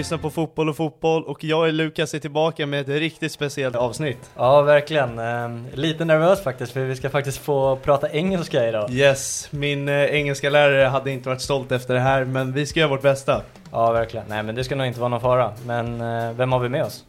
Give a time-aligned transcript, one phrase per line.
[0.00, 3.76] lyssnar på Fotboll och fotboll och jag och Lukas är tillbaka med ett riktigt speciellt
[3.76, 4.30] avsnitt.
[4.36, 5.18] Ja, verkligen.
[5.18, 8.90] Ehm, lite nervös faktiskt, för vi ska faktiskt få prata engelska idag.
[8.90, 12.80] Yes, min eh, engelska lärare hade inte varit stolt efter det här, men vi ska
[12.80, 13.42] göra vårt bästa.
[13.72, 14.26] Ja, verkligen.
[14.28, 15.52] Nej, men det ska nog inte vara någon fara.
[15.66, 17.04] Men eh, vem har vi med oss?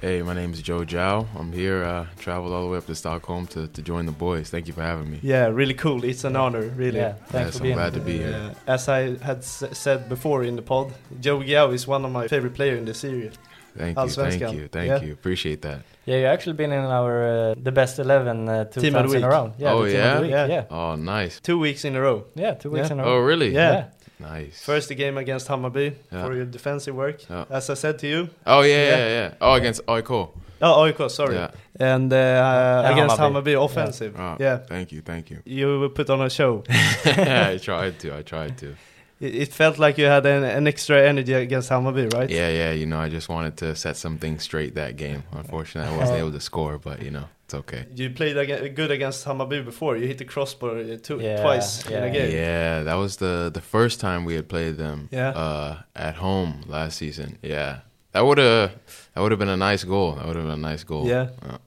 [0.00, 1.26] Hey, my name is Joe Gyau.
[1.38, 1.82] I'm here.
[1.82, 4.50] Uh, traveled all the way up to Stockholm to, to join the boys.
[4.50, 5.18] Thank you for having me.
[5.22, 6.04] Yeah, really cool.
[6.04, 6.98] It's an honor, really.
[6.98, 8.54] Yeah, thanks Yes, for I'm being glad to be here.
[8.66, 12.28] as I had s- said before in the pod, Joe Gyau is one of my
[12.28, 13.32] favorite players in the series.
[13.74, 15.00] Thank you, thank you, thank Yeah.
[15.02, 15.12] you.
[15.14, 15.80] Appreciate that.
[16.04, 19.24] Yeah, you've actually been in our uh, the best eleven uh, two Team times in
[19.24, 19.52] a row.
[19.58, 20.12] Yeah, Oh, yeah?
[20.12, 20.30] of the week.
[20.30, 20.46] Yeah.
[20.46, 22.24] Yeah, Oh, nice, Two weeks in a row.
[22.34, 22.92] yeah, two weeks Yeah.
[22.94, 23.16] in a row.
[23.16, 23.52] Oh, really?
[23.54, 23.86] Yeah.
[24.18, 24.62] Nice.
[24.64, 26.24] First the game against Hammarby Yeah.
[26.24, 27.44] for your defensive work, Yeah.
[27.50, 28.28] as I said to you.
[28.46, 28.96] Oh yeah, Yeah.
[28.96, 29.34] yeah, yeah.
[29.40, 30.30] Oh, against Oiko.
[30.62, 31.34] Oh, AIK, sorry.
[31.36, 31.50] Yeah.
[31.78, 33.52] And uh, against Hammarby.
[33.54, 34.14] Hammarby offensive.
[34.18, 34.56] Oh, Yeah.
[34.58, 35.38] Thank you, thank you.
[35.44, 36.64] You were put on a show.
[37.04, 38.16] I tried to.
[38.16, 38.74] I tried to.
[39.20, 42.28] It, it felt like you had an, an extra energy against Hammarby, right?
[42.30, 42.72] Yeah, yeah.
[42.72, 45.24] You know, I just wanted to set something straight that game.
[45.32, 47.86] Unfortunately, I wasn't able to score, but you know, it's okay.
[47.94, 49.96] You played aga good against Hammarby before.
[49.96, 52.04] You hit the crossbar uh, two, Yeah, twice in yeah.
[52.04, 52.30] a game.
[52.32, 55.08] Yeah, that was the the first time we had played them.
[55.12, 55.30] Yeah.
[55.30, 57.38] Uh, at home last season.
[57.42, 57.78] Yeah,
[58.12, 58.70] that would have
[59.14, 60.14] that would have been a nice goal.
[60.16, 61.06] That would have been a nice goal.
[61.08, 61.28] Yeah.
[61.42, 61.58] Uh,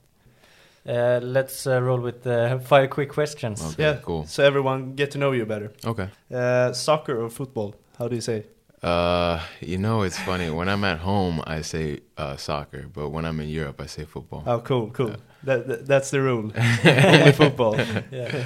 [0.86, 3.60] Uh, let's uh, roll with uh, five quick questions.
[3.62, 4.24] Okay, Yeah, cool.
[4.26, 5.70] So everyone get to know you better.
[5.84, 6.08] Okay.
[6.32, 7.74] Uh, soccer or football?
[7.98, 8.38] How do you say?
[8.82, 10.48] Uh, you know, it's funny.
[10.50, 14.04] When I'm at home, I say uh, soccer, but when I'm in Europe, I say
[14.06, 14.42] football.
[14.46, 15.14] Oh, cool, cool.
[15.44, 16.52] That, that, that's the rule.
[16.84, 17.76] Only football.
[18.10, 18.44] Yeah.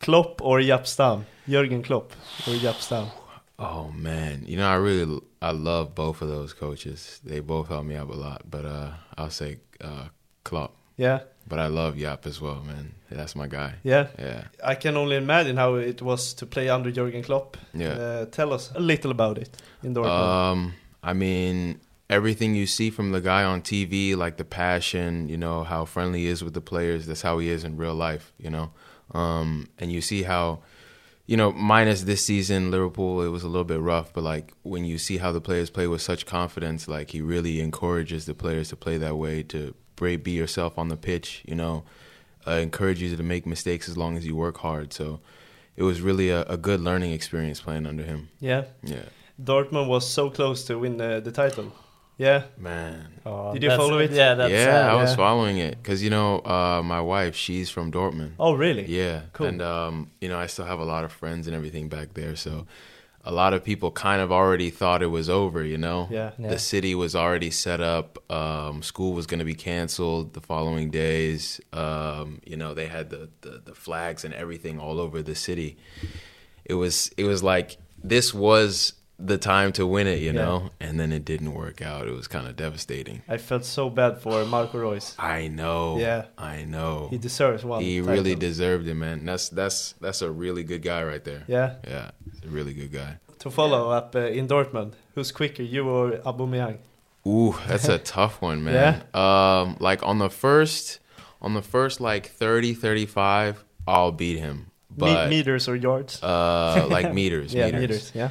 [0.00, 1.26] Klopp or Jaap Stam?
[1.48, 2.12] Jürgen Klopp
[2.46, 3.08] or Jaap Stam?
[3.58, 7.20] Oh man, you know, I really I love both of those coaches.
[7.24, 8.42] They both help me out a lot.
[8.50, 10.06] But uh, I'll say uh,
[10.44, 10.76] Klopp.
[10.96, 12.94] Yeah, But I love Jaap as well, man.
[13.10, 13.74] That's my guy.
[13.82, 14.08] yeah.
[14.18, 14.44] Yeah.
[14.64, 17.56] I can only imagine how it was to play under Jürgen Klopp.
[17.74, 17.88] Yeah.
[17.92, 19.50] Uh, tell us a little about it
[19.82, 20.52] in Dortmund.
[20.52, 25.38] Um, I mean, everything you see from the guy on TV, like the passion, you
[25.38, 28.32] know, how friendly he is with the players, that's how he is in real life,
[28.36, 28.72] you know.
[29.12, 30.58] Um, and you see how,
[31.26, 34.84] you know, minus this season, Liverpool, it was a little bit rough, but like when
[34.84, 38.68] you see how the players play with such confidence, like he really encourages the players
[38.70, 41.84] to play that way, to be yourself on the pitch, you know,
[42.46, 44.92] uh, encourages you to make mistakes as long as you work hard.
[44.92, 45.20] So
[45.76, 48.30] it was really a, a good learning experience playing under him.
[48.40, 48.64] yeah.
[48.82, 49.04] Yeah.
[49.42, 51.72] Dortmund was so close to win the, the title.
[52.20, 52.42] Yeah.
[52.58, 54.10] Man, Oh, Did you follow it?
[54.12, 54.90] Yeah, that's yeah, sad.
[54.90, 55.16] I was yeah.
[55.16, 58.32] following it because you know uh, my wife, she's from Dortmund.
[58.38, 58.86] Oh, really?
[58.86, 59.46] Yeah, Cool.
[59.48, 62.36] and um, you know I still have a lot of friends and everything back there,
[62.36, 62.66] so
[63.24, 65.62] a lot of people kind of already thought it was over.
[65.64, 66.30] You know, Yeah.
[66.38, 66.48] Yeah.
[66.54, 68.18] the city was already set up.
[68.30, 71.60] Um, school was going to be canceled the following days.
[71.72, 75.76] Um, you know, they had the, the the flags and everything all over the city.
[76.64, 78.94] It was it was like this was
[79.26, 80.44] the time to win it, you Yeah.
[80.44, 82.06] know, and then it didn't work out.
[82.08, 83.22] It was kind of devastating.
[83.28, 85.14] I felt so bad for Marco Reus.
[85.18, 85.98] I know.
[85.98, 86.24] Yeah.
[86.38, 87.08] I know.
[87.10, 87.82] He deserves one.
[87.82, 88.14] He title.
[88.14, 89.24] really deserved it, man.
[89.24, 91.44] That's that's that's a really good guy right there.
[91.46, 91.74] Yeah.
[91.86, 93.18] Yeah, he's a really good guy.
[93.40, 96.76] to follow up uh, in Dortmund, who's quicker, you or Aubameyang?
[97.26, 99.02] Ooh, that's a tough one, man.
[99.14, 101.00] Um, like on the first,
[101.40, 104.66] on the first like 30, 35, I'll beat him.
[104.96, 106.22] Me- meters or yards?
[106.22, 107.80] uh, like meters, yeah, meters.
[107.80, 108.12] meters.
[108.14, 108.28] Yeah.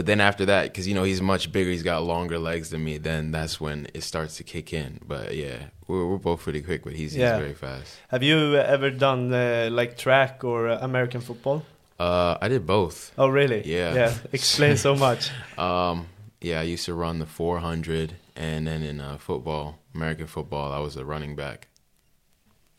[0.00, 2.82] But then after that, because you know he's much bigger, he's got longer legs than
[2.82, 2.96] me.
[2.96, 4.98] Then that's when it starts to kick in.
[5.06, 5.58] But yeah,
[5.88, 7.34] we're, we're both pretty quick, but he's, Yeah.
[7.34, 7.98] he's very fast.
[8.08, 11.66] Have you ever done uh, like track or uh, American football?
[11.98, 13.12] Uh, I did both.
[13.18, 13.60] Oh, really?
[13.66, 13.92] Yeah.
[13.94, 14.14] Yeah.
[14.32, 15.30] Explain so much.
[15.58, 16.06] Um,
[16.40, 20.78] yeah, I used to run the 400, and then in uh, football, American football, I
[20.78, 21.68] was a running back.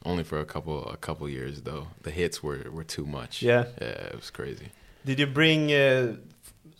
[0.05, 1.85] Only for a couple a couple years though.
[2.01, 3.43] The hits were, were too much.
[3.43, 3.65] Yeah.
[3.79, 4.69] yeah, it was crazy.
[5.05, 6.15] Did you bring uh,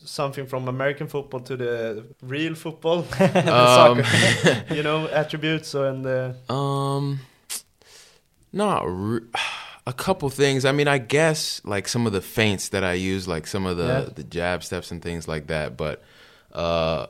[0.05, 3.05] something from American football to the real football?
[3.47, 4.03] Um,
[4.71, 7.19] you know, attributes and uh, Um,
[8.53, 9.27] not re-
[9.87, 10.65] a couple things.
[10.65, 13.77] I mean, I guess like some of the feints that I use, like some of
[13.77, 14.13] the Yeah.
[14.15, 15.75] the jab steps and things like that.
[15.77, 16.01] But
[16.53, 17.07] uh,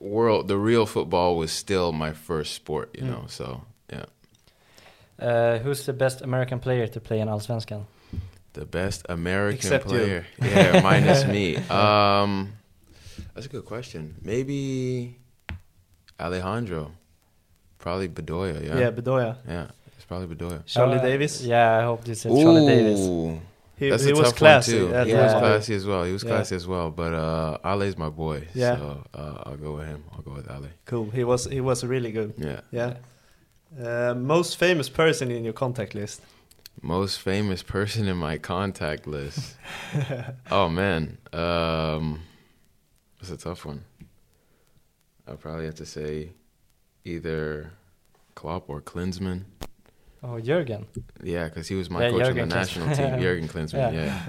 [0.00, 3.10] world the real football was still my first sport, you Mm.
[3.10, 3.24] know.
[3.28, 3.62] So
[3.92, 4.04] yeah,
[5.18, 7.84] Uh, who's the best American player to play in Allsvenskan?
[8.54, 9.90] The best American Except you.
[9.98, 11.56] player, yeah, minus me.
[11.68, 12.52] Um,
[13.34, 14.14] that's a good question.
[14.22, 15.18] Maybe
[16.20, 16.92] Alejandro,
[17.78, 18.62] probably Bedoya.
[18.64, 19.66] Yeah, yeah, Bedoya, yeah,
[19.96, 20.64] it's probably Bedoya.
[20.66, 21.44] Charlie Uh, Davies.
[21.46, 23.00] Yeah, I hope you said Charlie Davies.
[23.08, 23.40] Ooh.
[23.76, 24.80] He, That's he a was tough classy.
[24.80, 24.94] one too.
[24.94, 26.04] at He the was classy as well.
[26.04, 26.30] He was Yeah.
[26.30, 26.90] classy as well.
[26.92, 28.46] But uh, Ale's my boy.
[28.54, 28.76] Yeah.
[28.76, 30.04] So uh, I'll go with him.
[30.12, 30.68] I'll go with Ale.
[30.86, 31.10] Cool.
[31.10, 32.34] He was he was really good.
[32.38, 32.60] Yeah.
[32.70, 32.94] Yeah.
[33.84, 36.20] Uh, most famous person in your contact list.
[36.84, 39.56] Most famous person in my contact list.
[40.50, 42.20] oh man, um,
[43.18, 43.84] that's a tough one.
[45.26, 46.32] I'll probably have to say
[47.06, 47.70] either
[48.34, 49.44] Klopp or Klinsmann.
[50.22, 50.86] Oh, Jurgen.
[51.22, 53.18] Yeah, because he was my Yeah, coach Jurgen on the national team.
[53.22, 53.94] Jurgen Klinsmann.
[53.94, 54.22] Yeah.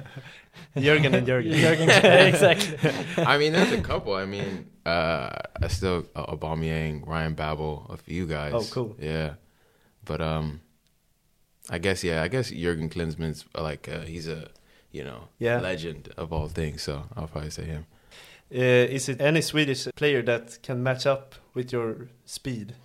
[0.76, 0.82] yeah.
[0.82, 1.52] Jurgen and Jurgen.
[1.52, 3.24] Jurgen, exactly.
[3.26, 4.14] I mean, there's a couple.
[4.14, 5.30] I mean, uh,
[5.62, 8.54] I still uh, Aubameyang, Ryan Babel, a few guys.
[8.54, 8.96] Oh, cool.
[8.98, 9.34] Yeah,
[10.06, 10.62] but um,
[11.70, 14.50] I guess yeah, I guess Jurgen Klinsmann's uh, like uh, he's a
[14.92, 15.60] you know Yeah.
[15.62, 16.82] legend of all things.
[16.84, 17.86] So I'll probably say him.
[18.54, 22.76] Uh, is it any Swedish player that can match up with your speed?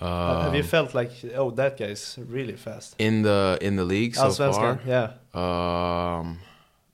[0.00, 2.94] Uh, Have you Um, felt like, oh, that guy's really fast?
[2.98, 4.80] in the in the league so Allsvenskan, far?
[4.86, 6.18] yeah.
[6.20, 6.38] Um,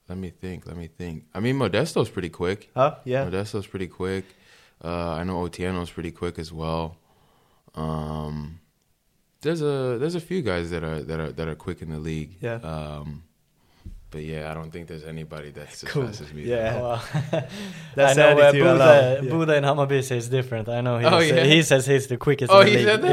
[0.09, 0.67] let me think.
[0.67, 1.25] Let me think.
[1.35, 2.71] I mean, Modesto's pretty quick.
[2.75, 2.95] Huh?
[3.05, 3.25] Yeah.
[3.27, 4.25] Modesto's pretty quick.
[4.83, 6.97] Uh, I know Otieno's pretty quick as well.
[7.75, 8.61] Um,
[9.45, 11.99] there's a there's a few guys that are that are that are quick in the
[12.11, 12.33] league.
[12.41, 12.59] Yeah.
[12.73, 13.23] Um,
[14.11, 16.07] but yeah, I don't think there's anybody that's as Cool.
[16.07, 16.43] fast as me.
[16.45, 16.79] Yeah.
[16.81, 17.03] Wow.
[17.97, 19.21] That's I know the uh, attitude I Buda.
[19.25, 19.31] Yeah.
[19.33, 20.69] Buda in Hammarby says different.
[20.69, 21.43] I know he, Oh, yeah?
[21.53, 22.87] he says he's the quickest Oh, in the he league.
[22.87, 23.13] said that?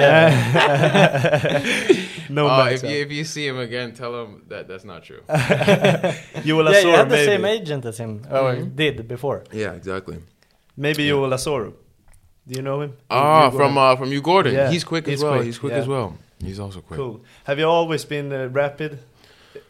[0.71, 2.05] Yeah.
[2.29, 5.03] no Uh, match if you if you see him again, tell him that that's not
[5.03, 5.21] true.
[6.47, 7.31] You will yeah, you Asoro, had the maybe.
[7.31, 8.75] same agent as him, or Mhm.
[8.75, 9.43] did before.
[9.51, 10.17] yeah, exactly.
[10.77, 11.73] Maybe you will Asoro.
[12.47, 12.93] Do you know him?
[13.09, 14.53] Ah, You- you from uh, from Djurgården.
[14.53, 15.33] Yeah, He's quick he's as well.
[15.35, 15.79] quick, He's quick yeah.
[15.79, 16.17] as well.
[16.43, 16.97] He's also quick.
[16.97, 17.21] Cool.
[17.43, 18.99] Have you always been uh, rapid?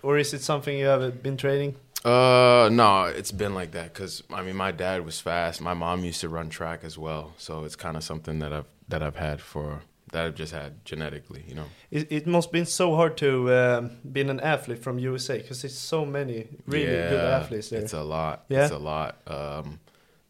[0.04, 1.76] Or is it something you have been training?
[2.04, 5.62] Uh, no, it's been like that because I mean, my dad was fast.
[5.62, 8.66] My mom used to run track as well, so it's kind of something that I've
[8.88, 9.82] that I've had for
[10.12, 11.66] that I've just had genetically, you know.
[11.92, 15.76] It, it must been so hard to um, be an athlete from USA because it's
[15.78, 17.82] so many really good athletes there.
[17.82, 18.46] It's a lot.
[18.50, 18.64] Yeah?
[18.64, 19.20] It's a lot.
[19.28, 19.80] Um,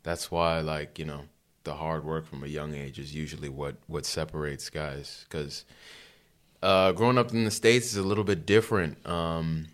[0.03, 1.21] that's why, like you know,
[1.63, 5.25] the hard work from a young age is usually what what separates guys.
[5.27, 5.65] Because
[6.61, 9.05] uh, growing up in the states is a little bit different.
[9.07, 9.67] Um,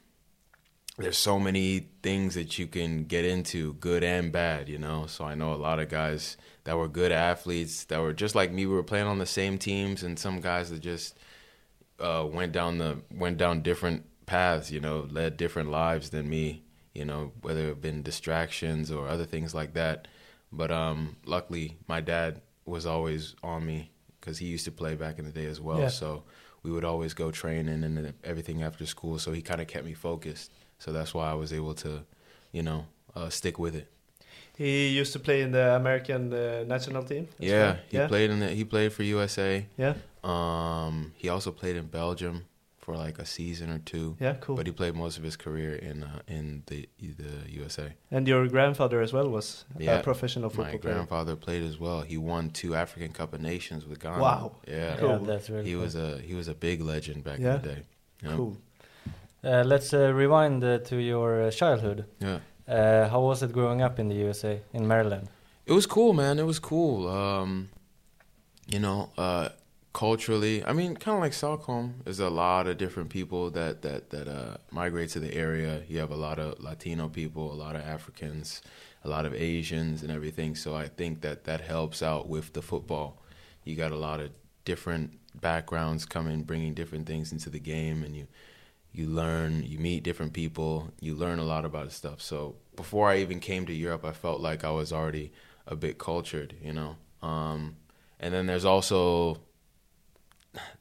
[0.97, 5.05] there's so many things that you can get into, good and bad, you know.
[5.05, 8.51] So I know a lot of guys that were good athletes that were just like
[8.51, 8.65] me.
[8.65, 11.17] We were playing on the same teams, and some guys that just
[11.99, 16.63] uh, went down the went down different paths, you know, led different lives than me,
[16.93, 20.07] you know, whether it been distractions or other things like that.
[20.51, 25.19] But um, luckily, my dad was always on me because he used to play back
[25.19, 25.79] in the day as well.
[25.79, 25.87] Yeah.
[25.89, 26.23] So
[26.63, 29.19] we would always go training and everything after school.
[29.19, 30.51] So he kind of kept me focused.
[30.79, 32.03] So that's why I was able to,
[32.51, 32.85] you know,
[33.15, 33.91] uh, stick with it.
[34.57, 37.27] He used to play in the American uh, national team.
[37.39, 38.07] Yeah, he yeah.
[38.07, 39.65] played in the, he played for USA.
[39.77, 42.45] Yeah, Um, he also played in Belgium
[42.87, 44.15] for like a season or two.
[44.25, 44.55] yeah, cool.
[44.55, 46.79] But he played most of his career in uh, in the
[47.23, 47.87] the USA.
[48.11, 50.93] and your grandfather as well was Yeah, a professional football My player.
[50.95, 51.99] grandfather played as well.
[52.11, 54.21] He won two African Cup of Nations with Ghana.
[54.21, 54.51] Wow.
[54.67, 54.95] Yeah.
[54.99, 55.09] Cool.
[55.09, 55.81] Yeah, that's really He cool.
[55.83, 57.55] was a he was a big legend back Yeah.
[57.55, 57.81] in the day.
[58.23, 58.35] Yeah.
[58.37, 58.53] Cool.
[59.43, 61.99] Uh, let's uh, rewind uh, to your uh, childhood.
[62.27, 62.39] Yeah.
[62.77, 65.27] Uh, how was it growing up in the USA, in Maryland?
[65.65, 66.39] It was cool, man.
[66.39, 67.07] It was cool.
[67.07, 67.67] Um,
[68.73, 69.47] you know, uh,
[69.93, 74.09] culturally, I mean, kind of like Stockholm, there's a lot of different people that that
[74.11, 75.83] that uh, migrate to the area.
[75.87, 78.61] You have a lot of Latino people, a lot of Africans,
[79.03, 80.55] a lot of Asians, and everything.
[80.55, 83.21] So I think that that helps out with the football.
[83.63, 84.31] You got a lot of
[84.65, 88.27] different backgrounds coming, bringing different things into the game, and you
[88.91, 92.21] you learn, you meet different people, you learn a lot about stuff.
[92.21, 95.31] So before I even came to Europe, I felt like I was already
[95.67, 96.95] a bit cultured, you know.
[97.21, 97.75] Um,
[98.19, 99.39] and then there's also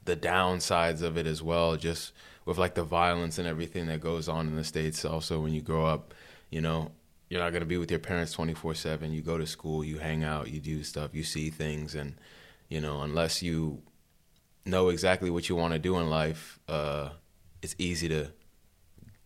[0.05, 2.13] the downsides of it as well, just
[2.45, 5.03] with like the violence and everything that goes on in the states.
[5.05, 6.13] Also, when you grow up,
[6.49, 6.91] you know,
[7.29, 9.11] you're not gonna be with your parents 24 seven.
[9.11, 12.15] You go to school, you hang out, you do stuff, you see things, and
[12.69, 13.81] you know, unless you
[14.65, 17.09] know exactly what you want to do in life, uh,
[17.61, 18.27] it's easy to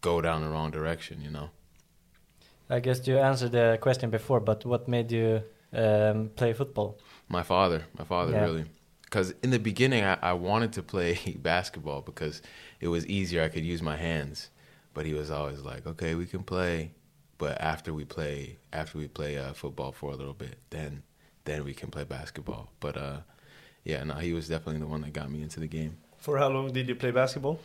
[0.01, 1.21] go down the wrong direction.
[1.21, 1.49] You know.
[2.69, 5.43] I guess you answered the question before, but what made you
[5.73, 6.97] um, play football?
[7.27, 8.43] My father, my father, Yeah.
[8.45, 8.65] really.
[9.11, 12.41] Because in the beginning, I, I wanted to play basketball because
[12.79, 13.43] it was easier.
[13.43, 14.49] I could use my hands,
[14.93, 16.93] but he was always like, "Okay, we can play,
[17.37, 21.03] but after we play, after we play uh, football for a little bit, then
[21.43, 23.17] then we can play basketball." But uh,
[23.83, 25.97] yeah, no, he was definitely the one that got me into the game.
[26.17, 27.59] For how long did you play basketball?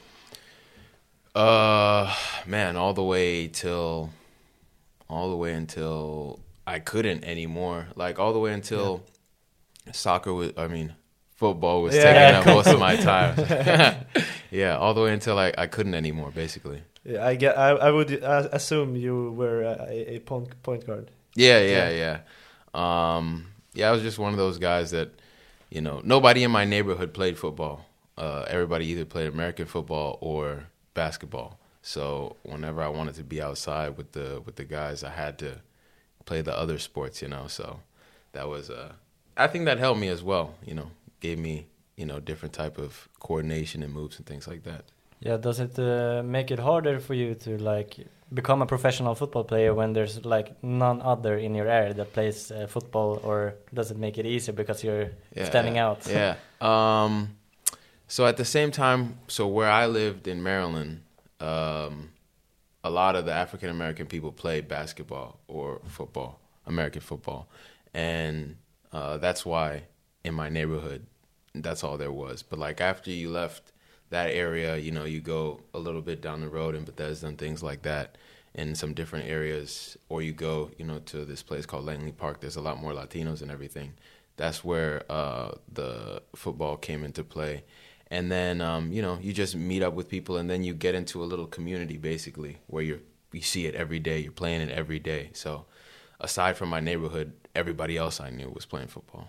[1.32, 2.12] Uh,
[2.44, 4.10] man, all the way till,
[5.08, 7.86] all the way until I couldn't anymore.
[7.94, 9.04] Like all the way until
[9.92, 10.52] soccer was.
[10.56, 10.94] I mean,
[11.36, 12.02] football was Yeah.
[12.12, 13.36] taking up most of my time.
[14.50, 16.82] yeah, all the way until I, I couldn't anymore, basically.
[17.04, 17.56] Yeah, I get.
[17.56, 21.10] I, I would uh, assume you were a, a point point guard.
[21.34, 22.18] Yeah, yeah, yeah.
[22.74, 25.10] Um, yeah, I was just one of those guys that,
[25.70, 27.86] you know, nobody in my neighborhood played football.
[28.18, 30.64] Uh, everybody either played American football or
[30.94, 31.58] basketball.
[31.82, 35.60] So whenever I wanted to be outside with the with the guys, I had to
[36.24, 37.46] play the other sports, you know.
[37.46, 37.80] So
[38.32, 38.92] that was, uh,
[39.36, 40.54] I think that helped me as well.
[40.64, 40.90] You know,
[41.26, 41.56] gave me
[42.00, 44.84] you know different type of coordination and moves and things like that.
[45.26, 47.92] Yeah, does it uh, make it harder for you to like
[48.40, 52.50] become a professional football player when there's like none other in your area that plays
[52.50, 55.10] uh, football, or does it make it easier because you're
[55.50, 56.00] standing out?
[56.06, 56.36] Yeah.
[56.60, 57.36] Um,
[58.08, 61.02] so at the same time, so where I lived in Maryland,
[61.38, 61.94] um,
[62.82, 67.42] a lot of the African American people played basketball or football, American football,
[67.92, 68.56] and
[68.92, 69.82] uh, that's why
[70.24, 71.06] in my neighborhood,
[71.62, 72.42] that's all there was.
[72.42, 73.72] But like after you left
[74.10, 77.38] that area, you know, you go a little bit down the road in Bethesda and
[77.38, 78.16] things like that,
[78.56, 82.40] in some different areas, or you go, you know, to this place called Langley Park.
[82.40, 83.92] There's a lot more Latinos and everything.
[84.36, 87.64] That's where uh, the football came into play.
[88.10, 90.94] And then, um, you know, you just meet up with people, and then you get
[90.94, 93.00] into a little community, basically, where you're,
[93.32, 94.20] you see it every day.
[94.20, 95.30] You're playing it every day.
[95.34, 95.66] So,
[96.18, 99.28] aside from my neighborhood, everybody else I knew was playing football.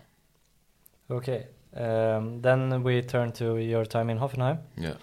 [1.10, 1.48] Okay.
[1.78, 4.60] Um, then we turn to your time in Hoffenheim.
[4.76, 4.96] Yeah.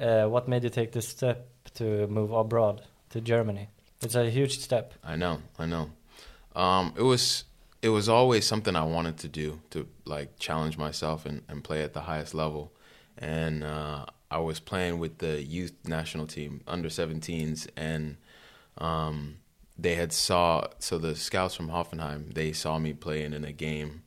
[0.00, 3.68] Uh, what made you take this step to move abroad to Germany?
[4.02, 4.94] It's a huge step.
[5.04, 5.90] I know, I know.
[6.54, 7.44] Um, it was
[7.82, 11.82] it was always something I wanted to do to like challenge myself and, and play
[11.82, 12.72] at the highest level.
[13.16, 18.16] And uh, I was playing with the youth national team, under 17s, and
[18.78, 19.36] um,
[19.78, 24.02] they had saw so the scouts from Hoffenheim they saw me playing in a game,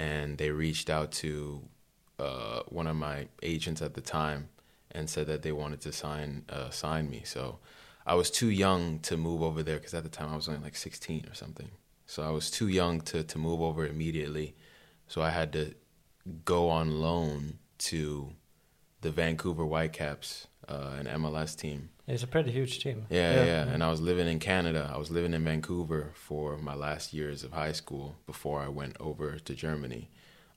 [0.00, 1.60] and they reached out to
[2.18, 4.48] uh, one of my agents at the time
[4.92, 7.20] and said that they wanted to sign uh, sign me.
[7.24, 7.58] So
[8.06, 10.62] I was too young to move over there because at the time I was only
[10.62, 11.70] like 16 or something.
[12.06, 14.56] So I was too young to to move over immediately.
[15.06, 15.74] So I had to
[16.46, 17.58] go on loan
[17.90, 18.30] to
[19.02, 21.90] the Vancouver Whitecaps, uh, an MLS team.
[22.10, 23.06] It's a pretty huge team.
[23.08, 23.62] Yeah, yeah, yeah.
[23.68, 24.90] And I was living in Canada.
[24.92, 28.96] I was living in Vancouver for my last years of high school before I went
[28.98, 30.08] over to Germany.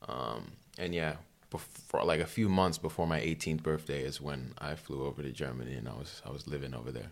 [0.07, 1.17] Um, and yeah,
[1.51, 5.31] before, like a few months before my 18th birthday is when I flew over to
[5.31, 7.11] Germany, and I was I was living over there.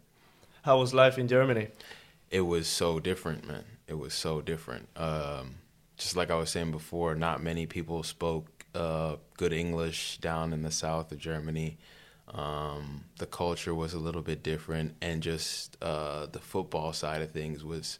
[0.63, 1.67] How was life in Germany?
[2.31, 3.63] It was so different, man.
[3.87, 4.89] It was so different.
[4.95, 5.55] Um,
[5.97, 10.63] just like I was saying before, not many people spoke uh, good English down in
[10.63, 11.77] the south of Germany.
[12.31, 17.31] Um, the culture was a little bit different, and just uh, the football side of
[17.31, 17.99] things was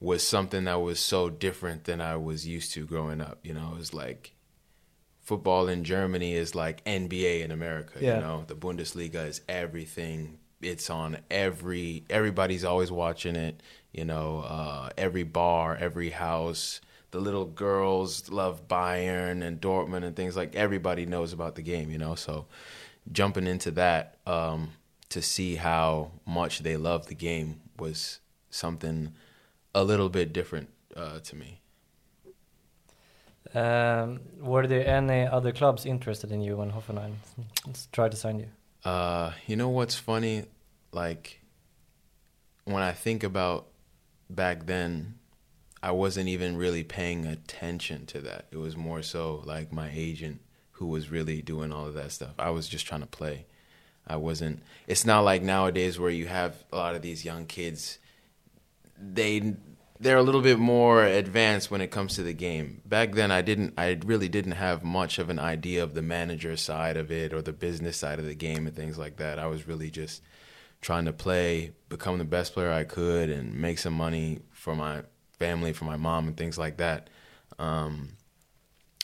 [0.00, 3.38] was something that was so different than I was used to growing up.
[3.42, 4.32] You know, it was like
[5.20, 7.98] football in Germany is like NBA in America.
[8.00, 8.16] Yeah.
[8.16, 10.38] You know, the Bundesliga is everything.
[10.62, 12.04] It's on every.
[12.10, 13.62] Everybody's always watching it.
[13.92, 16.80] You know, uh, every bar, every house.
[17.12, 20.56] The little girls love Bayern and Dortmund and things like.
[20.56, 21.90] Everybody knows about the game.
[21.90, 22.46] You know, so
[23.10, 24.70] jumping into that um,
[25.08, 29.12] to see how much they love the game was something
[29.74, 31.60] a little bit different uh, to me.
[33.54, 37.14] Um, were there any other clubs interested in you when Hoffenheim
[37.90, 38.46] tried to sign you?
[38.84, 40.44] Uh, you know what's funny?
[40.92, 41.40] Like
[42.64, 43.66] when I think about
[44.28, 45.16] back then,
[45.82, 48.46] I wasn't even really paying attention to that.
[48.50, 50.40] It was more so like my agent
[50.80, 52.32] who was really doing all of that stuff.
[52.38, 53.44] I was just trying to play.
[54.06, 54.62] I wasn't.
[54.86, 57.98] It's not like nowadays where you have a lot of these young kids.
[58.98, 59.56] They
[60.00, 62.80] they're a little bit more advanced when it comes to the game.
[62.86, 63.74] Back then, I didn't.
[63.76, 67.42] I really didn't have much of an idea of the manager side of it or
[67.42, 69.38] the business side of the game and things like that.
[69.38, 70.22] I was really just
[70.80, 75.02] trying to play, become the best player I could, and make some money for my
[75.38, 77.10] family, for my mom, and things like that.
[77.58, 78.12] Um,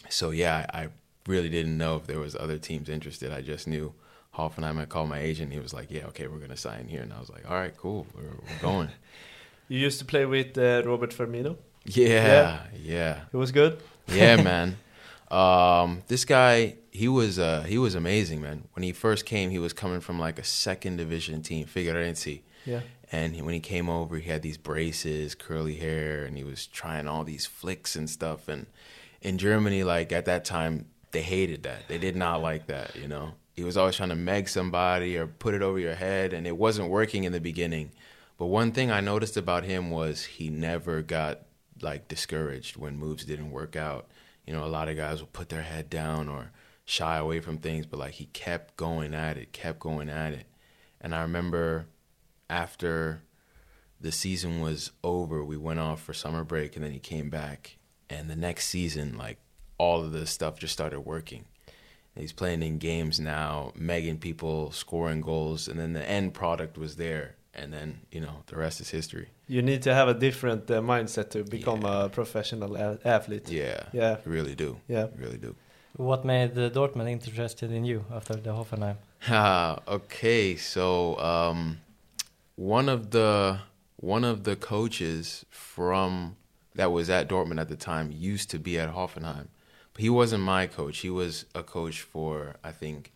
[0.09, 0.89] so yeah, I, I
[1.27, 3.33] really didn't know if there was other teams interested.
[3.33, 3.93] I just knew
[4.37, 4.79] Hoffenheim.
[4.79, 5.53] I called my agent.
[5.53, 7.77] He was like, "Yeah, okay, we're gonna sign here," and I was like, "All right,
[7.77, 8.89] cool, we're, we're going."
[9.69, 11.57] You used to play with uh, Robert Firmino.
[11.87, 13.21] Yeah, yeah, yeah.
[13.33, 13.83] It was good.
[14.07, 14.77] yeah, man.
[15.29, 18.69] Um, this guy, he was uh, he was amazing, man.
[18.75, 22.43] When he first came, he was coming from like a second division team, Figueirense.
[22.65, 22.81] Yeah.
[23.13, 26.67] And he, when he came over, he had these braces, curly hair, and he was
[26.67, 28.49] trying all these flicks and stuff.
[28.49, 28.67] And
[29.21, 31.89] in Germany, like at that time, they hated that.
[31.89, 33.33] They did not like that, you know.
[33.55, 36.57] He was always trying to meg somebody or put it over your head, and it
[36.57, 37.91] wasn't working in the beginning.
[38.39, 41.41] But one thing I noticed about him was he never got
[41.81, 44.09] like discouraged when moves didn't work out.
[44.47, 46.51] You know, a lot of guys will put their head down or
[46.85, 50.47] shy away from things, but like he kept going at it, kept going at it.
[51.01, 51.87] And I remember
[52.49, 53.23] after
[54.01, 57.79] the season was over, we went off for summer break and then he came back.
[58.09, 59.39] And the next season, like
[59.79, 61.45] all of this stuff just started working.
[62.15, 66.79] And he's playing in games now, megging people, scoring goals, and then the end product
[66.79, 69.29] was there and then you know the rest is history.
[69.49, 72.05] You need to have a different uh, mindset to become yeah.
[72.05, 73.49] a professional athlete.
[73.51, 74.79] Yeah, yeah, you really do.
[74.87, 75.57] Yeah, you really do.
[75.97, 78.97] What made the Dortmund interested in you after the Hoffenheim?
[79.29, 81.81] Ah, okay, so um,
[82.57, 83.61] one of the
[83.97, 86.37] one of the coaches from
[86.75, 89.49] that was at Dortmund at the time used to be at Hoffenheim.
[89.99, 90.99] He wasn't my coach.
[90.99, 93.13] He was a coach for I think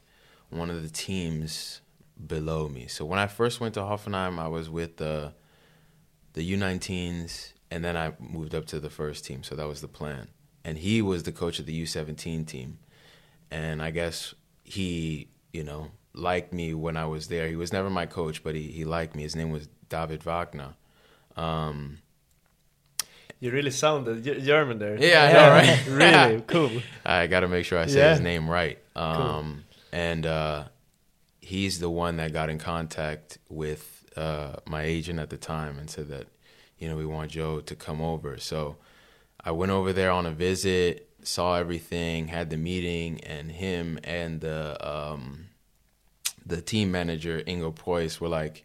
[0.50, 1.80] one of the teams
[2.26, 2.86] below me.
[2.86, 5.34] So when I first went to Hoffenheim, I was with the
[6.32, 9.42] the U19s, and then I moved up to the first team.
[9.42, 10.28] So that was the plan.
[10.64, 12.78] And he was the coach of the U17 team,
[13.50, 17.48] and I guess he, you know, liked me when I was there.
[17.48, 19.22] He was never my coach, but he he liked me.
[19.22, 20.74] His name was David Wagner.
[21.36, 21.98] Um,
[23.40, 24.96] you really sounded German there.
[25.02, 25.86] Yeah, I know, right?
[25.88, 26.70] really cool.
[27.04, 28.10] I got to make sure I say yeah.
[28.10, 28.78] his name right.
[28.94, 29.56] Um, cool.
[29.92, 30.64] And uh,
[31.40, 35.88] he's the one that got in contact with uh, my agent at the time and
[35.88, 36.26] said that,
[36.78, 38.38] you know, we want Joe to come over.
[38.38, 38.76] So
[39.42, 44.40] I went over there on a visit, saw everything, had the meeting, and him and
[44.40, 45.46] the um,
[46.44, 48.64] the team manager Ingo Preuss were like,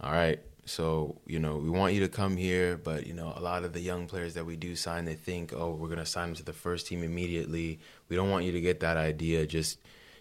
[0.00, 3.40] "All right, so you know, we want you to come here, but you know, a
[3.40, 6.28] lot of the young players that we do sign, they think, oh, we're gonna sign
[6.28, 7.78] them to the first team immediately.
[8.08, 9.46] We don't want you to get that idea.
[9.46, 9.78] Just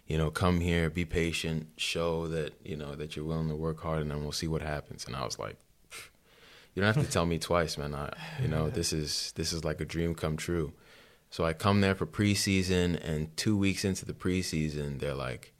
[0.07, 3.81] you know, come here, be patient, show that, you know, that you're willing to work
[3.81, 5.05] hard and then we'll see what happens.
[5.05, 5.55] And I was like,
[6.73, 7.95] you don't have to tell me twice, man.
[7.95, 10.73] I, you know, this is this is like a dream come true.
[11.29, 15.53] So I come there for preseason and 2 weeks into the preseason, they're like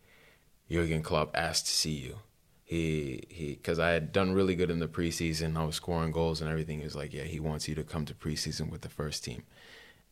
[0.69, 2.17] Jurgen Klopp asked to see you.
[2.63, 5.57] He he cuz I had done really good in the preseason.
[5.57, 6.79] I was scoring goals and everything.
[6.79, 9.43] He was like, "Yeah, he wants you to come to preseason with the first team."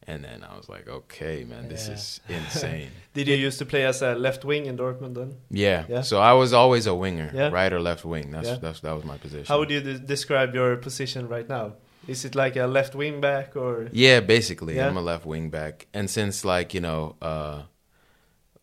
[0.07, 1.93] And then I was like, okay, man, this yeah.
[1.93, 2.89] is insane.
[3.13, 5.35] Did you used to play as a left wing in Dortmund then?
[5.51, 5.85] Yeah.
[5.87, 6.01] yeah.
[6.01, 7.49] So I was always a winger, yeah.
[7.49, 8.31] right or left wing.
[8.31, 9.45] That's, that's that was my position.
[9.45, 11.73] How would you de describe your position right now?
[12.07, 13.89] Is it like a left wing back or?
[13.91, 15.85] Yeah, basically, I'm a left wing back.
[15.93, 17.63] And since like you know, uh,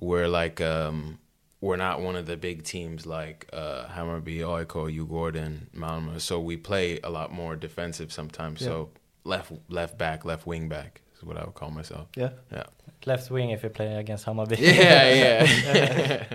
[0.00, 1.20] we're like um,
[1.60, 6.20] we're not one of the big teams like uh, Hammarby, AIK, Djurgården, Malmö.
[6.20, 8.64] So we play a lot more defensive sometimes.
[8.64, 8.90] So
[9.24, 12.08] left left back, left wing back is what I would call myself.
[12.16, 12.30] Yeah.
[12.52, 12.64] Yeah.
[13.06, 14.58] Left wing if you play against Hammarby.
[14.58, 15.46] Yeah,
[16.04, 16.26] yeah.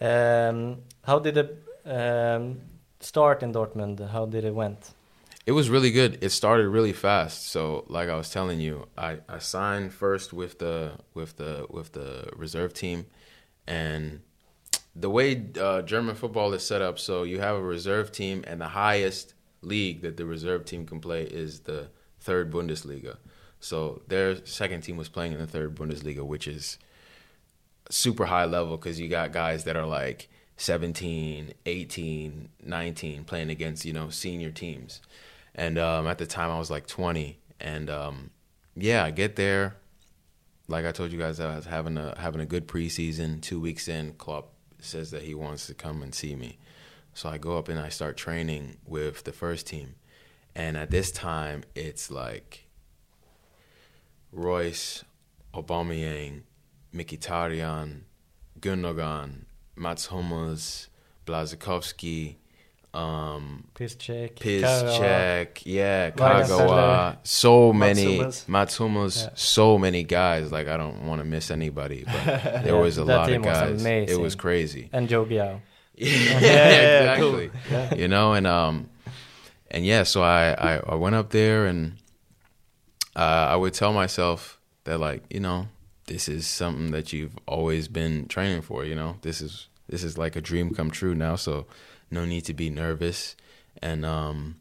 [0.48, 2.60] um, how did it um,
[3.00, 4.08] start in Dortmund?
[4.10, 4.92] How did it went?
[5.46, 6.18] It was really good.
[6.22, 7.48] It started really fast.
[7.48, 11.92] So, like I was telling you, I, I signed first with the with the with
[11.92, 13.06] the reserve team,
[13.66, 14.20] and
[14.96, 18.60] the way uh, German football is set up, so you have a reserve team, and
[18.60, 21.88] the highest league that the reserve team can play is the
[22.20, 23.16] third Bundesliga.
[23.60, 26.78] So their second team was playing in the third Bundesliga, which is
[27.90, 33.84] super high level because you got guys that are like 17, 18, 19 playing against,
[33.84, 35.00] you know, senior teams.
[35.54, 37.38] And um, at the time I was like 20.
[37.60, 38.30] And um,
[38.76, 39.76] yeah, I get there.
[40.68, 43.40] like I told you guys, I was having a having a good preseason.
[43.40, 46.58] Two weeks in, Klopp says that he wants to come and see me.
[47.14, 49.94] So I go up and I start training with the first team.
[50.54, 52.66] And at this time, it's like
[54.32, 55.04] Reus,
[55.52, 56.42] Aubameyang,
[56.94, 58.00] Mkhitaryan,
[58.60, 59.44] Gundogan,
[59.76, 60.88] Mats Hummels,
[61.26, 62.36] Blaszczykowski,
[62.94, 67.16] um, Piszczek, Piszczek, yeah, Kagawa.
[67.24, 68.48] So many Hummels.
[68.48, 69.30] Mats Hummels, Yeah.
[69.34, 70.52] so many guys.
[70.52, 72.24] Like I don't want to miss anybody, but
[72.64, 73.84] there Yeah, was a lot of was guys.
[74.10, 74.88] It was crazy.
[74.92, 75.60] and Joe Gyau.
[75.96, 77.50] yeah, yeah, exactly.
[78.00, 78.88] You know, and um,
[79.70, 81.92] and yeah, so I I, I went up there and
[83.16, 85.68] uh, I would tell myself that like you know
[86.06, 88.84] this is something that you've always been training for.
[88.84, 91.36] You know, this is this is like a dream come true now.
[91.36, 91.66] So
[92.10, 93.36] no need to be nervous.
[93.82, 94.56] And um,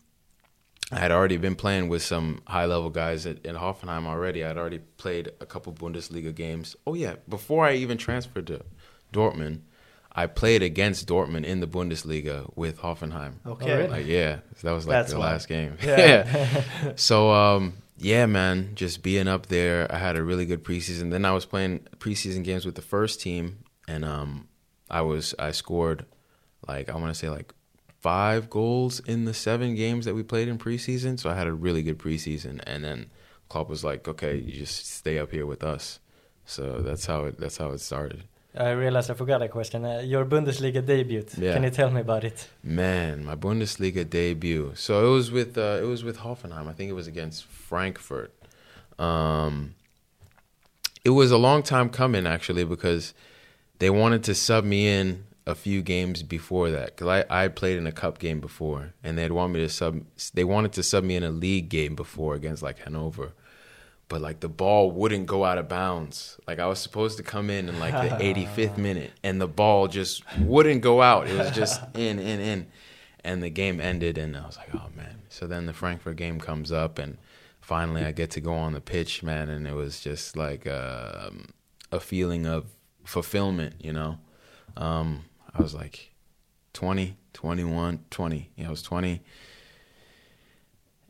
[0.91, 4.43] I had already been playing with some high level guys at, in Hoffenheim already.
[4.43, 6.75] I'd already played a couple Bundesliga games.
[6.86, 8.62] Oh yeah, before I even transferred to
[9.12, 9.62] Dortmund,
[10.12, 13.36] I played against Dortmund in the Bundesliga with Hoffenheim.
[13.45, 13.71] Okay.
[13.71, 13.89] Oh, really?
[13.89, 15.32] Like yeah, so that was like That's the why.
[15.32, 15.77] last game.
[15.82, 15.95] Yeah.
[16.84, 16.93] Yeah.
[16.95, 21.10] so um, yeah, man, just being up there, I had a really good preseason.
[21.12, 24.47] Then I was playing preseason games with the first team, and um,
[24.89, 26.06] I was I scored
[26.67, 27.54] like I want to say like
[28.02, 31.19] five goals in the seven games that we played in preseason.
[31.19, 33.10] So I had a really good preseason, and then
[33.49, 35.99] Klopp was like, "Okay, you just stay up here with us."
[36.45, 38.23] So that's how it that's how it started.
[38.56, 39.84] I realized I forgot a question.
[39.84, 41.26] Uh, your Bundesliga debut.
[41.38, 41.54] Yeah.
[41.54, 42.49] Can you tell me about it?
[42.63, 44.73] Man, my Bundesliga debut.
[44.76, 46.67] So it was with uh, it was with Hoffenheim.
[46.67, 48.32] I think it was against Frankfurt.
[48.99, 49.73] Um,
[51.04, 53.13] it was a long time coming actually because
[53.80, 57.77] they wanted to sub me in a few games before that because I I played
[57.77, 60.01] in a cup game before and they'd want me to sub.
[60.34, 63.34] They wanted to sub me in a league game before against like Hanover.
[64.10, 66.39] But like the ball wouldn't go out of bounds.
[66.47, 69.88] Like I was supposed to come in in like the 85th minute, and the ball
[69.88, 71.27] just wouldn't go out.
[71.27, 72.67] It was just in, in, in,
[73.23, 74.17] and the game ended.
[74.17, 75.21] And I was like, oh man.
[75.29, 77.17] So then the Frankfurt game comes up, and
[77.60, 81.47] finally I get to go on the pitch, man, and it was just like um,
[81.91, 82.67] a feeling of
[83.03, 84.19] fulfillment, you know.
[84.77, 86.11] Um, I was like
[86.73, 88.51] 20, 21, 20.
[88.55, 89.21] Yeah, I was 20.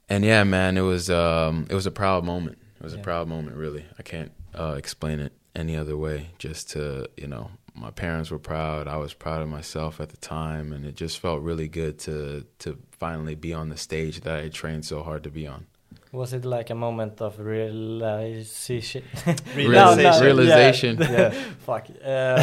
[0.10, 2.58] And yeah, man, it was um, it was a proud moment.
[2.80, 3.00] It was Yeah.
[3.00, 3.86] a proud moment, really.
[3.98, 6.30] I can't uh, explain it any other way.
[6.38, 8.88] Just to you know, my parents were proud.
[8.88, 12.46] I was proud of myself at the time, and it just felt really good to
[12.60, 15.68] to finally be on the stage that I trained so hard to be on.
[16.14, 19.04] Was it like a moment of realization?
[19.56, 20.24] Realization.
[20.24, 20.98] Realization.
[21.02, 21.12] Yeah.
[21.12, 21.30] Yeah.
[21.66, 21.88] Fuck.
[22.06, 22.40] Uh,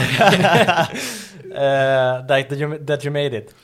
[1.54, 3.54] uh, that you that you made it.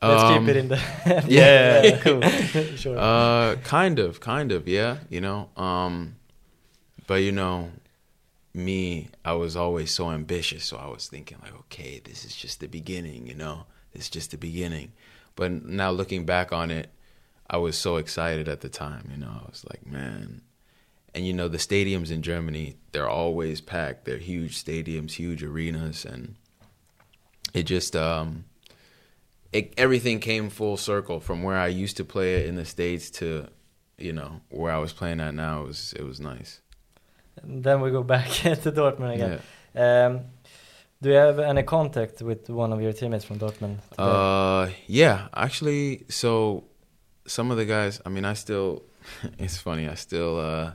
[0.00, 0.78] Let's Um, keep it in the.
[1.26, 1.98] Yeah.
[2.02, 2.22] cool.
[2.76, 2.96] sure.
[2.96, 4.98] Uh, kind of, kind of, yeah.
[5.10, 6.14] You know, um,
[7.08, 7.70] but you know,
[8.54, 12.60] me, I was always so ambitious, so I was thinking like, okay, this is just
[12.60, 14.92] the beginning, you know, it's just the beginning.
[15.34, 16.90] But now looking back on it,
[17.50, 20.42] I was so excited at the time, you know, I was like, man.
[21.14, 24.04] And you know, the stadiums in Germany, they're always packed.
[24.04, 26.36] They're huge stadiums, huge arenas, and
[27.54, 28.44] it just um
[29.52, 33.10] it, everything came full circle from where I used to play it in the states
[33.12, 33.48] to,
[33.96, 35.62] you know, where I was playing at now.
[35.62, 36.60] It was it was nice.
[37.42, 39.40] And then we go back to Dortmund again.
[39.74, 40.20] Um,
[41.00, 43.78] do you have any contact with one of your teammates from Dortmund?
[43.90, 43.96] today?
[43.98, 46.64] Uh, yeah, actually, so
[47.28, 48.00] some of the guys.
[48.04, 48.82] I mean, I still.
[49.38, 49.88] it's funny.
[49.88, 50.72] I still uh,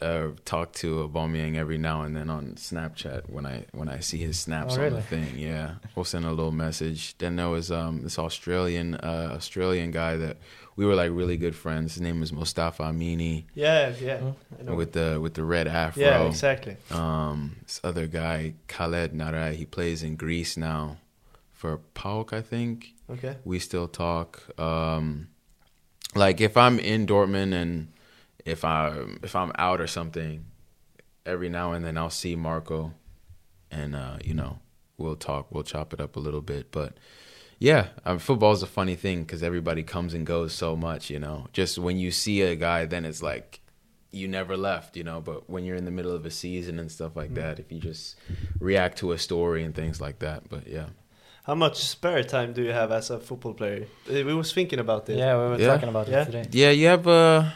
[0.00, 4.18] uh, talk to Aubameyang every now and then on Snapchat when I when I see
[4.18, 5.38] his snaps Oh, on the thing.
[5.38, 7.16] Yeah, we'll send a little message.
[7.18, 10.36] Then there was um this Australian uh, Australian guy that
[10.76, 11.94] we were like really good friends.
[11.94, 14.20] His name was Mustafa Amini Yeah, yeah.
[14.58, 14.74] I know.
[14.74, 16.02] with the with the red afro.
[16.02, 16.76] yeah, exactly.
[16.90, 20.96] Um, this other guy, Khaled Narey, he plays in Greece now
[21.52, 22.92] for PAOK, I think.
[23.08, 23.36] Okay.
[23.44, 24.42] We still talk.
[24.58, 25.28] Um,
[26.14, 27.88] like if I'm in Dortmund and
[28.44, 30.44] if I if I'm out or something,
[31.24, 32.92] every now and then I'll see Marco,
[33.70, 34.58] and uh, you know
[34.98, 36.70] we'll talk, we'll chop it up a little bit.
[36.70, 36.94] But
[37.58, 41.10] yeah, um, football is a funny thing because everybody comes and goes so much.
[41.10, 43.60] You know, just when you see a guy, then it's like
[44.10, 45.20] you never left, you know.
[45.20, 47.78] But when you're in the middle of a season and stuff like that, if you
[47.78, 48.16] just
[48.58, 50.86] react to a story and things like that, but yeah,
[51.44, 53.86] How much spare time do you have as a football player?
[54.08, 55.18] Uh, We was thinking about this.
[55.18, 55.66] yeah, we were Yeah.
[55.66, 56.22] talking about Yeah.
[56.22, 56.44] it today.
[56.52, 57.50] yeah, you have uh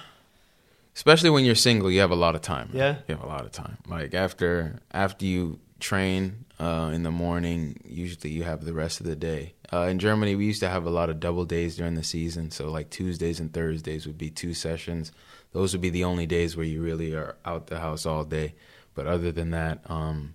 [0.94, 2.68] especially when you're single, you have a lot of time.
[2.72, 2.77] man.
[2.79, 2.94] Yeah.
[3.07, 3.77] you have a lot of time.
[3.88, 9.07] Like after after you train uh, in the morning, usually you have the rest of
[9.07, 9.53] the day.
[9.70, 12.51] Uh, in Germany, we used to have a lot of double days during the season.
[12.51, 15.12] So like Tuesdays and Thursdays would be two sessions.
[15.53, 18.55] Those would be the only days where you really are out the house all day.
[18.94, 20.35] But other than that, um,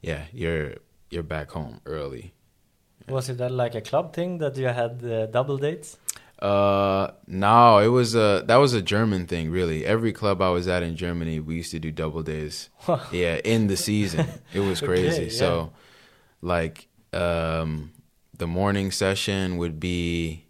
[0.00, 0.76] yeah, you're
[1.10, 2.32] you're back home early.
[3.08, 5.96] Was it like a club thing that you had uh, double dates?
[6.38, 9.50] Uh, no, it was a that was a German thing.
[9.50, 12.68] Really, every club I was at in Germany, we used to do double days.
[13.12, 15.22] yeah, in the season, it was crazy.
[15.22, 15.72] Okay, So,
[16.42, 17.92] like, um,
[18.36, 20.44] the morning session would be.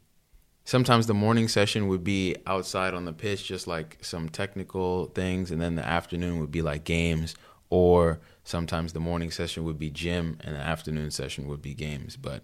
[0.64, 5.53] Sometimes the morning session would be outside on the pitch, just like some technical things,
[5.53, 7.37] and then the afternoon would be like games,
[7.71, 12.17] or sometimes the morning session would be gym, and the afternoon session would be games.
[12.17, 12.43] But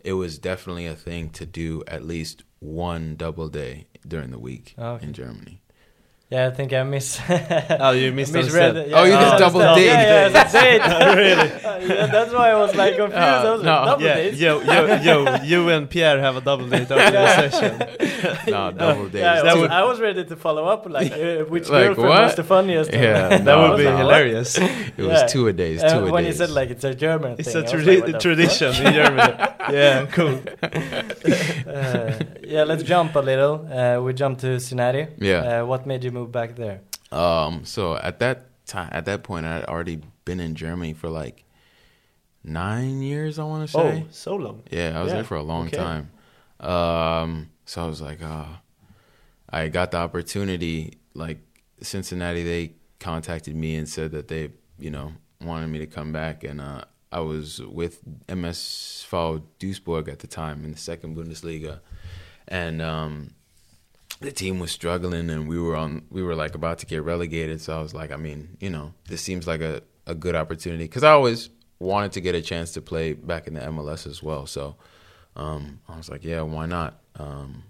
[0.00, 4.74] it was definitely a thing to do at least one double day during the week
[4.78, 5.06] oh, Okay.
[5.06, 5.61] in Germany.
[6.32, 7.20] Yeah, I think I miss.
[7.84, 8.74] Oh, you missed misread.
[8.76, 8.92] it.
[8.98, 9.84] Oh, you did double date.
[9.86, 10.82] Yeah, yeah, it's a date.
[11.22, 11.48] really?
[11.88, 13.18] yeah, that's why I was like confused.
[13.46, 14.38] I was no, like, double Yeah, dates.
[14.44, 15.16] yo, yo, yo,
[15.50, 17.72] you and Pierre have a double date after the session.
[18.54, 19.22] No, double days.
[19.22, 20.82] Yeah, I was, would- I was ready to follow up.
[20.88, 22.22] Like, uh, which Like, girlfriend what?
[22.28, 22.90] was the funniest?
[22.92, 23.96] Yeah, That no, would be no.
[24.02, 24.50] hilarious.
[24.58, 25.06] It Yeah.
[25.08, 26.38] was two a days, Uh, two a when days.
[26.38, 29.34] you said like it's a German It's thing, a tradi- like, tradition in Germany.
[29.78, 30.36] Yeah, cool.
[31.66, 32.12] Uh,
[32.54, 33.54] yeah, let's jump a little.
[33.70, 35.06] Uh, we jump to Cincinnati.
[35.18, 35.62] Yeah.
[35.62, 36.80] Uh, what made you move back there?
[37.10, 41.08] Um, so at that time, at that point, I had already been in Germany for
[41.08, 41.44] like
[42.44, 43.38] nine years.
[43.38, 44.04] I want to say.
[44.04, 44.62] Oh, so long.
[44.70, 45.76] Yeah, I was Yeah, there for a long okay.
[45.76, 46.10] time.
[46.60, 48.44] Um, so I was like, uh,
[49.50, 50.98] I got the opportunity.
[51.14, 51.38] Like
[51.80, 56.44] Cincinnati, they contacted me and said that they, you know, wanted me to come back,
[56.44, 61.80] and uh, I was with MS MSV Duisburg at the time in the second Bundesliga,
[62.48, 63.34] and um,
[64.22, 67.60] the team was struggling, and we were on, we were like about to get relegated.
[67.60, 70.84] So I was like, I mean, you know, this seems like a a good opportunity
[70.84, 74.22] because I always wanted to get a chance to play back in the MLS as
[74.22, 74.46] well.
[74.46, 74.76] So
[75.36, 77.00] um, I was like, yeah, why not?
[77.16, 77.64] Um,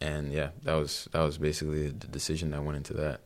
[0.00, 3.20] and yeah, that was that was basically the decision that went into that.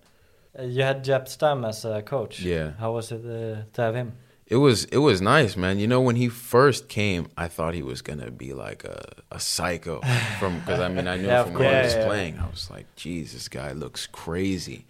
[0.60, 2.40] You had Jaap Stam as a coach.
[2.40, 2.72] Yeah.
[2.78, 4.12] How was it uh, to have him?
[4.46, 5.78] It was it was nice, man.
[5.78, 9.40] You know, when he first came, I thought he was gonna be like a, a
[9.40, 10.00] psycho
[10.38, 12.70] from because I mean I knew Yeah, from when he was Yeah, playing, I was
[12.70, 14.84] like, geez, this guy looks crazy.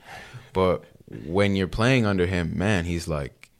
[0.52, 0.84] But
[1.26, 3.50] when you're playing under him, man, he's like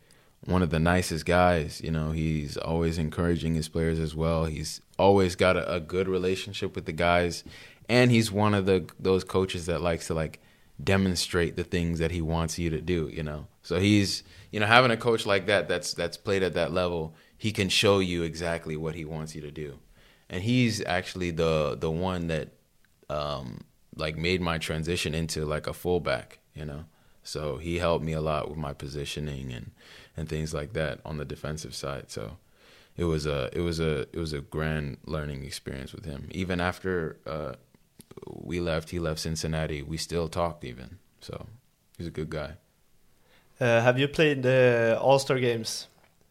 [0.46, 1.80] one of the nicest guys.
[1.80, 4.46] You know, he's always encouraging his players as well.
[4.46, 7.44] He's always got a, a good relationship with the guys,
[7.88, 10.40] and he's one of the those coaches that likes to like
[10.82, 13.08] demonstrate the things that he wants you to do.
[13.12, 16.54] You know, so he's you know having a coach like that that's that's played at
[16.54, 17.14] that level.
[17.36, 19.78] He can show you exactly what he wants you to do,
[20.30, 22.48] and he's actually the the one that
[23.08, 23.64] um,
[23.96, 26.38] like made my transition into like a fullback.
[26.54, 26.84] You know,
[27.22, 29.72] so he helped me a lot with my positioning and
[30.16, 32.10] and things like that on the defensive side.
[32.10, 32.36] So
[32.96, 36.28] it was a it was a it was a grand learning experience with him.
[36.30, 37.54] Even after uh,
[38.26, 39.82] we left, he left Cincinnati.
[39.82, 40.98] We still talked even.
[41.20, 41.46] So
[41.98, 42.54] he's a good guy.
[43.60, 45.88] Uh, have you played the All Star games?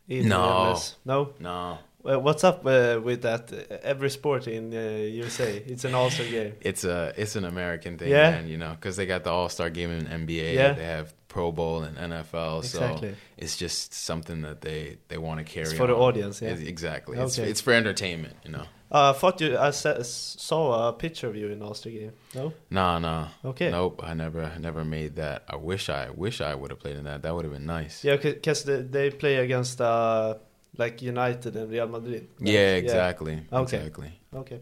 [0.07, 0.75] In No.
[1.05, 1.33] No.
[1.39, 3.49] No, Uh, what's up uh, with that?
[3.53, 4.79] Uh, every sport in uh,
[5.23, 6.53] USA, it's an All Star game.
[6.61, 8.31] it's a it's an American thing, Yeah.
[8.31, 8.47] man.
[8.49, 10.53] You know, because they got the All Star game in NBA.
[10.55, 10.73] Yeah.
[10.73, 12.59] They have Pro Bowl and NFL.
[12.59, 13.09] Exactly.
[13.11, 15.67] So it's just something that they they want to carry.
[15.69, 16.49] It's for the audience, yeah.
[16.51, 17.17] It's- exactly.
[17.17, 17.49] It's, Okay.
[17.49, 18.35] it's for entertainment.
[18.43, 18.65] You know.
[18.93, 19.57] Uh, I thought you.
[19.57, 22.11] I saw a picture of you in All Star game.
[22.35, 22.53] No.
[22.69, 23.27] Nah, nah.
[23.43, 23.71] Okay.
[23.71, 24.01] Nope.
[24.03, 25.43] I never, never made that.
[25.49, 27.23] I wish I, wish I would have played in that.
[27.23, 28.03] That would have been nice.
[28.03, 30.35] Yeah, because they, they play against uh,
[30.77, 32.27] like United and Real Madrid.
[32.39, 32.49] right?
[32.49, 33.41] Yeah, exactly.
[33.51, 33.77] Okay.
[33.77, 34.11] Exactly.
[34.35, 34.59] Okay.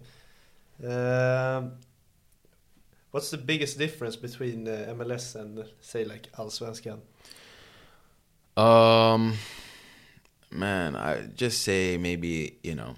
[0.88, 1.74] Um,
[3.12, 7.00] what's the biggest difference between uh, MLS and uh, say like Allsvenskan?
[8.58, 9.34] Um,
[10.52, 12.96] man, I just say maybe you know,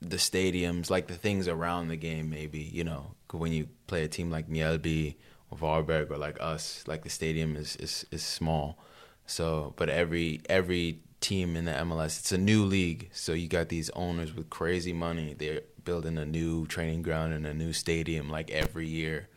[0.00, 2.30] the stadiums, like the things around the game.
[2.30, 5.16] Maybe you know when you play a team like Mjällby
[5.50, 8.78] or Varberg or like us, like the stadium is is is small.
[9.26, 13.10] So, but every every team in the MLS, it's a new league.
[13.12, 15.34] So you got these owners with crazy money.
[15.36, 19.28] They're building a new training ground and a new stadium like every year.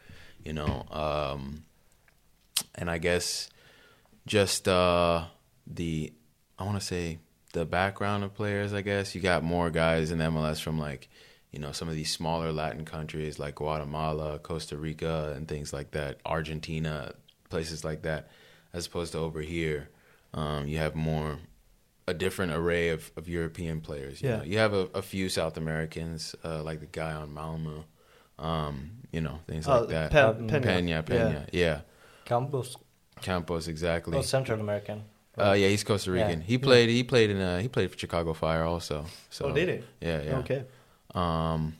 [0.43, 1.63] You know, um,
[2.75, 3.49] and I guess
[4.25, 5.25] just uh,
[5.65, 6.13] the
[6.57, 7.19] I want to say
[7.53, 8.73] the background of players.
[8.73, 11.09] I guess you got more guys in MLS from like
[11.51, 15.91] you know some of these smaller Latin countries like Guatemala, Costa Rica, and things like
[15.91, 16.19] that.
[16.25, 17.13] Argentina,
[17.49, 18.29] places like that,
[18.73, 19.89] as opposed to over here,
[20.33, 21.39] um, you have more
[22.07, 24.21] a different array of, of European players.
[24.21, 24.37] You Yeah.
[24.37, 24.43] know?
[24.43, 27.85] you have a, a few South Americans uh, like the guy on Malmo,
[28.39, 30.11] um, you know things Uh, like that.
[30.11, 30.61] Pen- Pena.
[30.61, 31.81] Pena, Pena, yeah.
[32.25, 32.75] Campos.
[33.21, 34.17] Campos, exactly.
[34.17, 35.03] Oh, Central American.
[35.39, 36.25] Uh, yeah, he's Costa Yeah.
[36.25, 36.41] Rican.
[36.41, 36.89] He played.
[36.89, 37.39] He played in.
[37.39, 39.05] Uh, he played for Chicago Fire also.
[39.29, 40.07] So oh, did he?
[40.07, 40.37] Yeah, yeah.
[40.39, 40.63] Okay.
[41.15, 41.75] Um,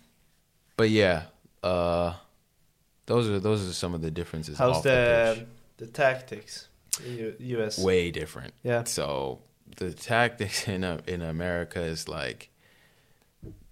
[0.78, 1.24] but yeah,
[1.63, 2.13] uh,
[3.06, 4.58] those are those are some of the differences.
[4.58, 5.48] How's the pitch.
[5.78, 6.67] the tactics?
[7.06, 7.78] U- US.
[7.80, 8.54] way different.
[8.63, 8.84] Yeah.
[8.84, 9.39] So
[9.78, 12.50] the tactics in uh, in America is like,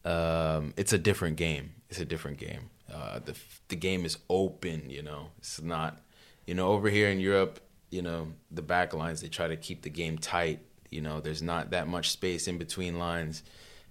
[0.06, 1.72] um, it's a different game.
[1.90, 2.70] It's a different game.
[2.92, 3.36] Uh, the
[3.68, 4.90] the game is open.
[4.90, 6.02] You know, it's not.
[6.46, 9.82] You know, over here in Europe, you know, the back lines they try to keep
[9.82, 10.60] the game tight.
[10.90, 13.44] You know, there's not that much space in between lines.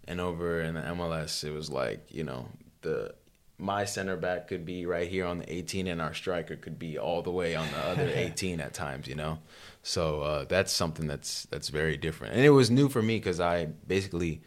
[0.09, 2.48] And over in the MLS, it was like, you know,
[2.82, 3.14] the
[3.59, 6.98] my center back could be right here on the 18 and our striker could be
[6.98, 9.38] all the way on the other 18 at times you know
[9.82, 13.40] so uh, that's something that's that's very different and it was new for me because
[13.40, 14.42] i basically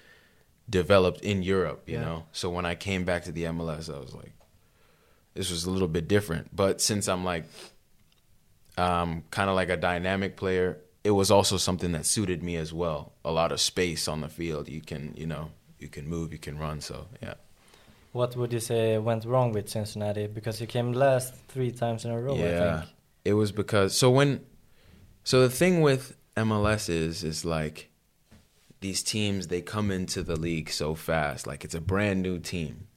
[0.69, 2.01] developed in europe you Yeah.
[2.05, 4.33] know so when i came back to the mls i was like
[5.33, 7.45] this was a little bit different but since i'm like
[8.79, 10.77] um, kind of like a dynamic player.
[11.03, 13.13] It was also something that suited me as well.
[13.23, 14.67] A lot of space on the field.
[14.69, 17.35] You can you know you can move you can run so yeah.
[18.11, 20.27] What would you say went wrong with Cincinnati?
[20.27, 22.89] Because you came last three times in a row, I Yeah, think.
[23.25, 24.41] it was because so when
[25.23, 27.89] so the thing with MLS is is like
[28.81, 32.87] these teams they come into the league so fast, like it's a brand new team,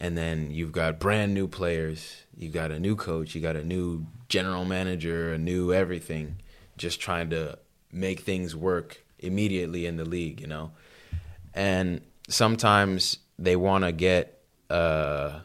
[0.00, 3.64] and then you've got brand new players, you got a new coach, you got a
[3.64, 6.36] new general manager, a new everything,
[6.76, 7.58] just trying to
[7.92, 10.72] make things work immediately in the league, you know,
[11.54, 15.40] and sometimes they want to get uh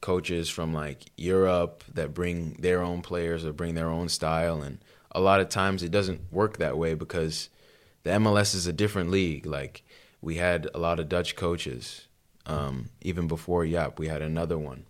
[0.00, 4.62] coaches from like Europe that bring their own players or bring their own style.
[4.62, 4.78] And
[5.10, 7.48] a lot of times it doesn't work that way because
[8.04, 9.46] the MLS is a different league.
[9.46, 9.82] Like
[10.20, 12.05] we had a lot of Dutch coaches
[12.46, 14.86] um, even before Jaap we had another one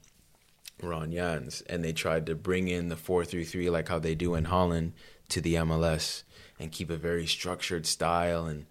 [0.83, 4.45] Ron Jans and they tried to bring in the 433 like how they do in
[4.45, 4.93] Holland
[5.29, 6.23] to the MLS
[6.61, 8.67] and keep a very structured style and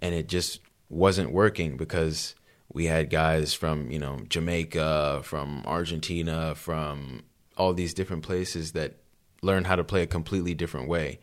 [0.00, 2.34] and it just wasn't working because
[2.72, 7.22] we had guys from you know Jamaica, from Argentina, from
[7.56, 8.96] all these different places that
[9.42, 11.20] learned how to play a completely different way,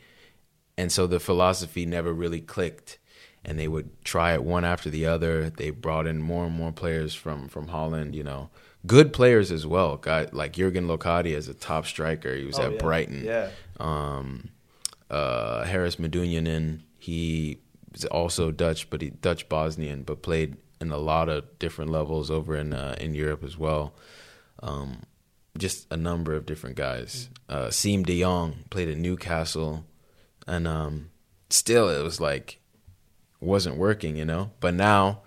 [0.78, 2.98] and so the philosophy never really clicked.
[3.48, 5.52] And they would try it one after the other.
[5.52, 8.50] They brought in more and more players from from Holland, you know,
[8.88, 9.98] good players as well.
[9.98, 12.36] Guy like Jurgen Locadia is a top striker.
[12.36, 12.78] He was Oh, at yeah.
[12.80, 13.50] Brighton Yeah.
[13.80, 14.50] um,
[15.12, 16.82] uh, Haris Medunjanin.
[16.98, 17.60] He
[17.94, 22.32] is also Dutch, but he Dutch Bosnian, but played in a lot of different levels
[22.32, 23.94] over in uh, in Europe as well.
[24.64, 25.04] Um,
[25.58, 27.30] just a number of different guys.
[27.48, 29.86] Uh, Siem De Jong played at Newcastle,
[30.48, 31.12] and um,
[31.52, 32.60] still it was like
[33.40, 34.52] wasn't working, you know.
[34.60, 35.22] But now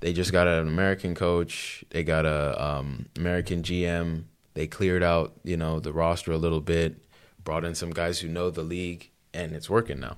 [0.00, 1.84] they just got an American coach.
[1.90, 4.24] They got a um, American GM.
[4.54, 6.96] They cleared out, you know, the roster a little bit.
[7.44, 10.16] Brought in some guys who know the league, and it's working now.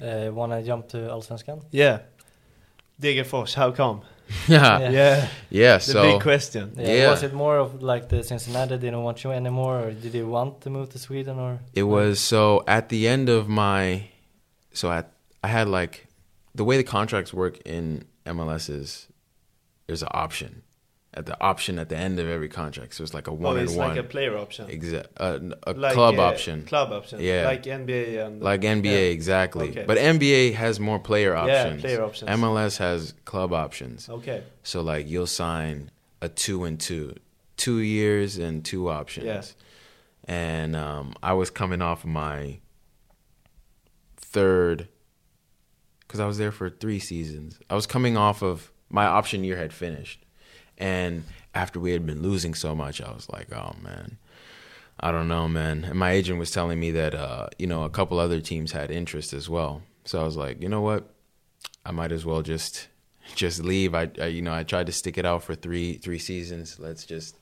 [0.00, 1.62] Uh, wanna jump to Allsvenskan?
[1.70, 2.00] Yeah.
[3.00, 4.02] Degerfors, how come?
[4.48, 4.90] yeah, Yeah.
[4.90, 5.28] Yeah.
[5.50, 5.76] yeah.
[5.76, 6.72] The So big question.
[6.76, 6.88] Yeah.
[6.88, 7.10] Yeah.
[7.10, 10.60] Was it more of like the Cincinnati didn't want you anymore, or did you want
[10.62, 11.60] to move to Sweden, or?
[11.74, 14.08] It was so at the end of my
[14.72, 15.10] so at
[15.44, 16.06] I had like
[16.54, 19.08] the way the contracts work in MLS is
[19.86, 20.62] there's an option
[21.12, 22.94] at the option at the end of every contract.
[22.94, 24.70] So it's like a one oh, and it's one like a player option.
[24.70, 26.64] exact uh, a Like, club uh, option.
[26.64, 27.20] Club option.
[27.20, 27.44] Yeah.
[27.44, 29.12] Like NBA and like NBA Yeah.
[29.18, 29.68] exactly.
[29.68, 29.84] Okay.
[29.86, 31.82] But NBA has more player options.
[31.82, 32.30] Yeah, player options.
[32.30, 34.08] MLS has club options.
[34.08, 34.42] Okay.
[34.62, 35.90] So like you'll sign
[36.22, 37.14] a two and two,
[37.58, 39.26] two years and two options.
[39.26, 39.42] Yeah.
[40.26, 42.60] And um, I was coming off my
[44.16, 44.88] third,
[46.14, 47.58] because I was there for three seasons.
[47.68, 50.24] I was coming off of my option year had finished,
[50.78, 51.24] and
[51.56, 54.18] after we had been losing so much, I was like, oh man.
[55.00, 55.82] I don't know, man.
[55.82, 58.92] And my agent was telling me that uh, you know a couple other teams had
[58.92, 59.82] interest as well.
[60.04, 61.12] So I was like, you know what,
[61.84, 62.86] I might as well just
[63.34, 63.92] just leave.
[63.92, 66.78] I, I you know I tried to stick it out for three three seasons.
[66.78, 67.40] Let's just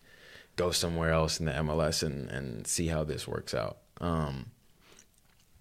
[0.57, 3.77] go somewhere else in the MLS and and see how this works out.
[4.01, 4.47] Um,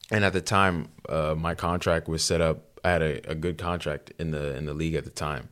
[0.09, 2.70] and at the time, uh, my contract was set up.
[2.83, 5.49] I had a, a good contract in the in the league at the time,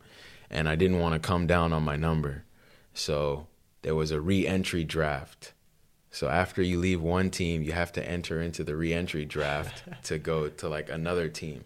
[0.50, 2.46] and I didn't want to come down on my number,
[2.94, 3.48] so
[3.82, 5.54] there was a re-entry draft.
[6.12, 10.18] So after you leave one team, you have to enter into the re-entry draft to
[10.18, 11.66] go to like another team.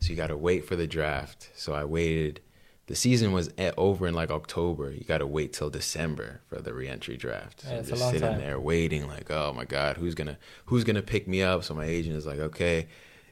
[0.00, 1.50] So you got to wait for the draft.
[1.56, 2.40] So I waited.
[2.86, 4.92] The season was over in like October.
[4.92, 7.62] You got to wait till December for the re-entry draft.
[7.62, 8.38] So Yeah, I'm it's a just sitting time.
[8.38, 11.64] there waiting, like, oh my god, who's gonna who's gonna pick me up?
[11.64, 12.86] So my agent is like, okay,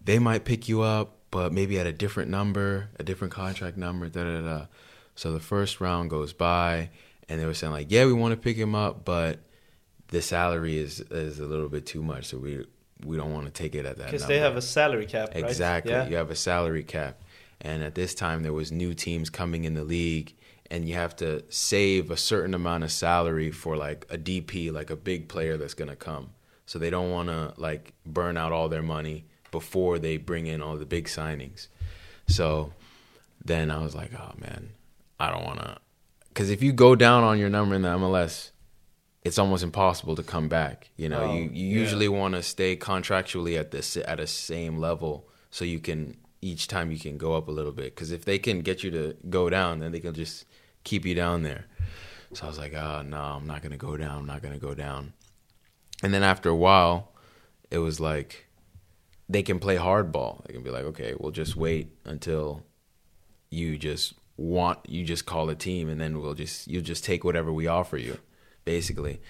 [0.05, 4.09] they might pick you up, but maybe at a different number, a different contract number.
[4.09, 4.67] Da da da.
[5.17, 6.89] So the first round goes by,
[7.29, 9.41] and they were saying like, yeah, we want to pick him up, but
[10.09, 12.65] the salary is is a little bit too much, so we
[13.05, 14.07] we don't want to take it at that.
[14.07, 15.45] Because they have a salary cap, right?
[15.45, 15.93] Exactly.
[15.93, 16.09] Yeah.
[16.09, 17.21] You have a salary cap.
[17.61, 20.35] And at this time there was new teams coming in the league
[20.71, 24.89] and you have to save a certain amount of salary for like a DP, like
[24.91, 26.31] a big player that's going to come.
[26.65, 29.25] so they don't want to like burn out all their money
[29.59, 31.69] before they bring in all the big signings.
[32.27, 32.73] So
[33.45, 34.71] then I was like, oh man,
[35.19, 35.79] I don't want to,
[36.29, 38.51] because if you go down on your number in the MLS,
[39.25, 40.91] it's almost impossible to come back.
[40.97, 41.81] You know, Oh, you, you yeah.
[41.83, 46.69] usually want to stay contractually at this at a same level so you can each
[46.69, 47.95] time you can go up a little bit.
[47.95, 50.45] Because if they can get you to go down, then they can just
[50.85, 51.65] keep you down there.
[52.35, 54.19] So I was like, oh no, I'm not gonna go down.
[54.19, 55.13] I'm not gonna go down.
[56.03, 57.13] And then after a while,
[57.71, 58.46] it was like
[59.29, 60.45] they can play hardball.
[60.47, 62.65] They can be like, okay, we'll just wait until
[63.51, 67.25] you just want you just call a team and then we'll just you'll just take
[67.25, 68.19] whatever we offer you
[68.65, 69.21] basically.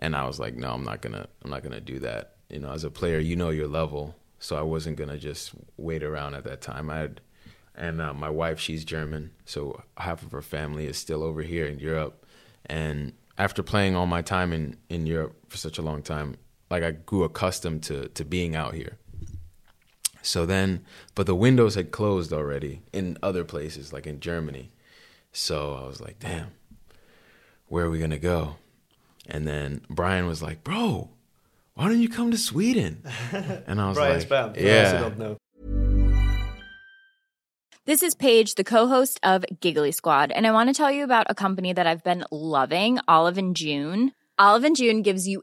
[0.00, 2.36] And i was like no i'm not gonna i'm not gonna do that.
[2.48, 4.16] You know as a player you know your level.
[4.40, 6.90] So i wasn't gonna just wait around at that time.
[6.90, 7.20] I had
[7.74, 9.30] and uh, my wife she's german.
[9.44, 12.26] So half of her family is still over here in europe.
[12.66, 16.36] And after playing all my time in in europe for such a long time
[16.70, 18.98] like i grew accustomed to to being out here
[20.28, 24.70] so then, but the windows had closed already in other places, like in Germany.
[25.32, 26.48] So I was like, damn,
[27.68, 28.56] where are we going to go?
[29.26, 31.08] And then Brian was like, bro,
[31.72, 33.02] why don't you come to Sweden?
[33.66, 34.54] And I was Brian's like, band.
[34.54, 35.00] for those who yeah.
[35.00, 35.36] don't know.
[37.86, 41.26] This is Paige, the co-host of Giggly Squad, and I want to tell you about
[41.30, 44.12] a company that I've been loving, Olive and June.
[44.38, 45.42] Olive and June gives you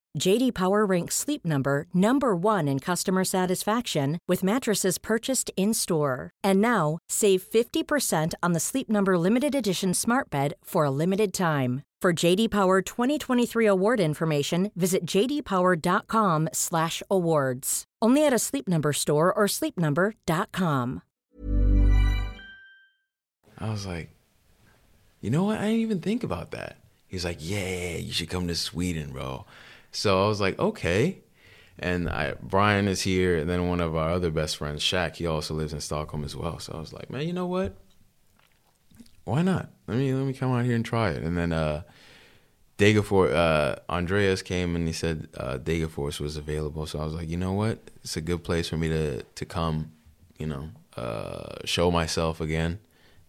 [0.19, 6.31] JD Power ranks Sleep Number number 1 in customer satisfaction with mattresses purchased in-store.
[6.43, 11.33] And now, save 50% on the Sleep Number limited edition Smart Bed for a limited
[11.33, 11.83] time.
[12.01, 17.83] For JD Power 2023 award information, visit jdpower.com/awards.
[18.01, 21.01] Only at a Sleep Number store or sleepnumber.com.
[23.59, 24.09] I was like,
[25.21, 25.59] you know what?
[25.59, 26.77] I didn't even think about that.
[27.07, 29.45] He's like, yeah, you should come to Sweden, bro.
[29.91, 31.21] So I was like, okay.
[31.79, 35.25] And I, Brian is here, and then one of our other best friends, Shaq, he
[35.25, 36.59] also lives in Stockholm as well.
[36.59, 37.75] So I was like, man, you know what?
[39.23, 39.69] Why not?
[39.87, 41.23] Let me let me come out here and try it.
[41.23, 41.83] And then uh,
[42.77, 46.85] Degerfors, uh, Andreas came and he said uh, Degerfors was available.
[46.85, 47.79] So I was like, you know what?
[48.03, 49.91] It's a good place for me to to come,
[50.37, 52.79] you know, uh, show myself again.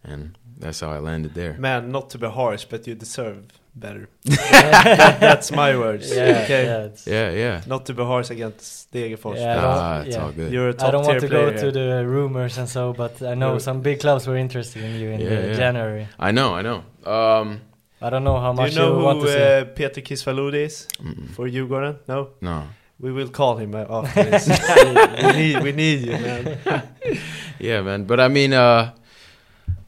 [0.03, 1.53] And that's how I landed there.
[1.53, 3.45] Man, not to be harsh, but you deserve
[3.75, 4.07] better.
[4.23, 6.09] That- that's my words.
[6.11, 6.63] Yeah, okay.
[6.65, 7.61] yeah, Yeah, yeah.
[7.67, 9.37] Not to be harsh against Degerfors.
[9.37, 10.23] Yeah, I Ah, it's yeah.
[10.23, 10.51] all good.
[10.53, 13.21] You're a top I don't want to go player to the rumors and so, but
[13.21, 13.59] I know Yeah.
[13.59, 15.53] some big clubs were interested in you in Yeah, uh, yeah.
[15.53, 16.07] January.
[16.19, 16.83] I know, I know.
[17.05, 17.61] Um,
[18.01, 19.43] I don't know how Do much you know want who to see.
[19.43, 21.29] uh, Peter Kisvalodi is mm-mm.
[21.35, 21.95] for Djurgården?
[22.07, 22.29] No?
[22.41, 22.63] no.
[22.99, 24.47] We will call him uh, after this.
[24.47, 26.57] we, need, we need you, man.
[27.59, 28.05] Yeah, man.
[28.05, 28.91] But I mean, uh,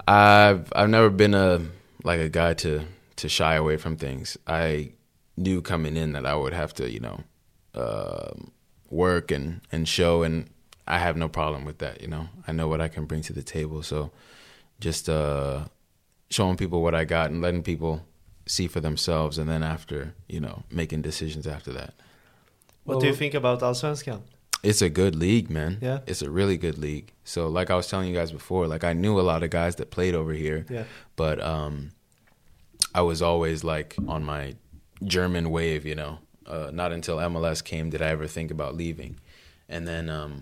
[0.07, 1.59] I've I've never been a
[2.03, 2.81] like a guy to
[3.18, 4.38] to shy away from things.
[4.47, 4.91] I
[5.38, 7.24] knew coming in that I would have to, you know,
[7.74, 8.51] um
[8.89, 10.49] work and and show, and
[10.88, 12.01] I have no problem with that.
[12.01, 13.84] You know, I know what I can bring to the table.
[13.84, 14.11] So
[14.80, 15.66] just uh,
[16.30, 18.01] showing people what I got and letting people
[18.45, 21.93] see for themselves, and then after, you know, making decisions after that.
[22.84, 24.22] What do you think about Allsvenskan?
[24.61, 25.78] It's a good league, man.
[25.82, 25.99] Yeah.
[26.07, 27.13] It's a really good league.
[27.24, 29.76] So like I was telling you guys before, like I knew a lot of guys
[29.78, 30.84] that played over here, Yeah.
[31.16, 31.91] but um
[32.99, 34.55] I was always like on my
[35.03, 36.13] German wave, you know.
[36.53, 39.13] Uh not until MLS came did I ever think about leaving.
[39.73, 40.33] And then um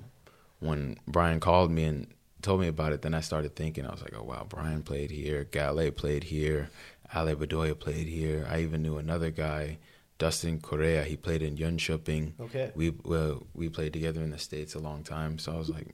[0.60, 2.08] when Brian called me and
[2.42, 5.12] told me about it, then I started thinking, I was like, Oh wow, Brian played
[5.12, 6.70] here, Gale played here,
[7.16, 8.40] Ale Bedoya played here.
[8.54, 9.78] I even knew another guy,
[10.20, 12.72] Dustin Correa, he played in Jönköping Okay.
[12.76, 15.90] we well, we played together in the states a long time so i was like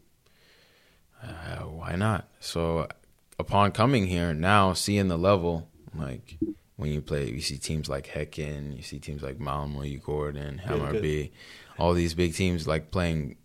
[1.23, 2.87] uh, why not so
[3.37, 6.37] upon coming here now seeing the level like
[6.75, 10.79] when you play you see teams like Häcken, you see teams like Malmo Djurgården Really
[10.79, 11.03] good.
[11.03, 11.31] Hammarby
[11.79, 13.37] all these big teams like playing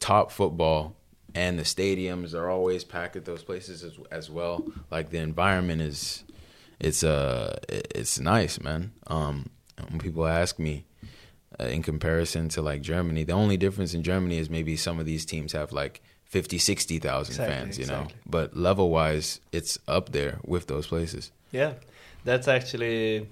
[0.00, 0.96] top football,
[1.34, 4.66] and the stadiums are always packed at those places as, as well.
[4.90, 6.24] Like the environment is,
[6.80, 8.92] it's uh, it's nice, man.
[9.06, 9.50] Um,
[9.88, 10.86] when people ask me,
[11.60, 15.06] uh, in comparison to like Germany, the only difference in Germany is maybe some of
[15.06, 16.02] these teams have like
[16.32, 18.06] 50, 60,000 Exactly, fans, you know.
[18.26, 21.30] But level wise, it's up there with those places.
[21.52, 21.72] Yeah,
[22.24, 23.28] that's actually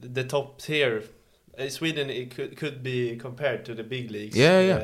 [0.00, 1.02] the top tier.
[1.58, 4.36] Uh, Sweden it could could be compared to the big leagues.
[4.36, 4.78] Yeah, yeah.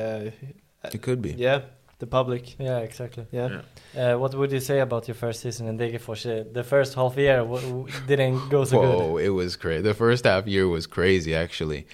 [0.83, 1.31] Uh, It could be.
[1.47, 1.59] yeah,
[1.99, 2.43] the public.
[2.59, 3.25] Yeah, exactly.
[3.31, 3.61] Yeah.
[3.97, 6.25] Uh, what would you say about your first season in Degerfors?
[6.25, 9.25] Uh, The first half year w- w- didn't go so Whoa, good.
[9.25, 9.81] it was crazy.
[9.81, 11.85] The first half year was crazy, actually,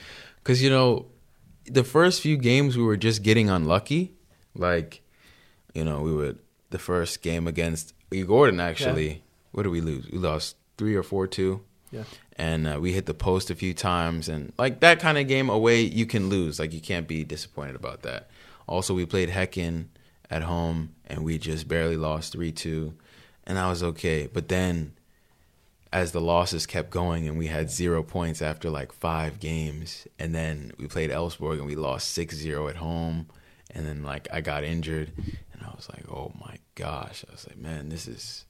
[0.43, 1.05] because you know,
[1.73, 4.13] the first few games we were just getting unlucky.
[4.57, 5.01] Like,
[5.73, 6.39] you know, we would
[6.69, 8.23] the first game against E.
[8.23, 8.59] Gordon.
[8.59, 10.09] Actually, what did we lose?
[10.09, 11.61] We lost three or four two.
[11.91, 12.03] Yeah.
[12.35, 15.49] And uh, we hit the post a few times, and like that kind of game
[15.49, 16.59] away, you can lose.
[16.59, 18.29] Like you can't be disappointed about that.
[18.67, 19.85] Also, we played Häcken
[20.29, 22.93] at home, and we just barely lost three two,
[23.45, 24.27] and that was okay.
[24.31, 24.93] But then
[25.93, 30.35] as the losses kept going and we had zero points after like five games and
[30.35, 33.27] then we played Elfsborg and we lost 6-0 at home
[33.77, 35.11] and then like I got injured
[35.53, 38.45] and I was like oh my gosh I was like man this is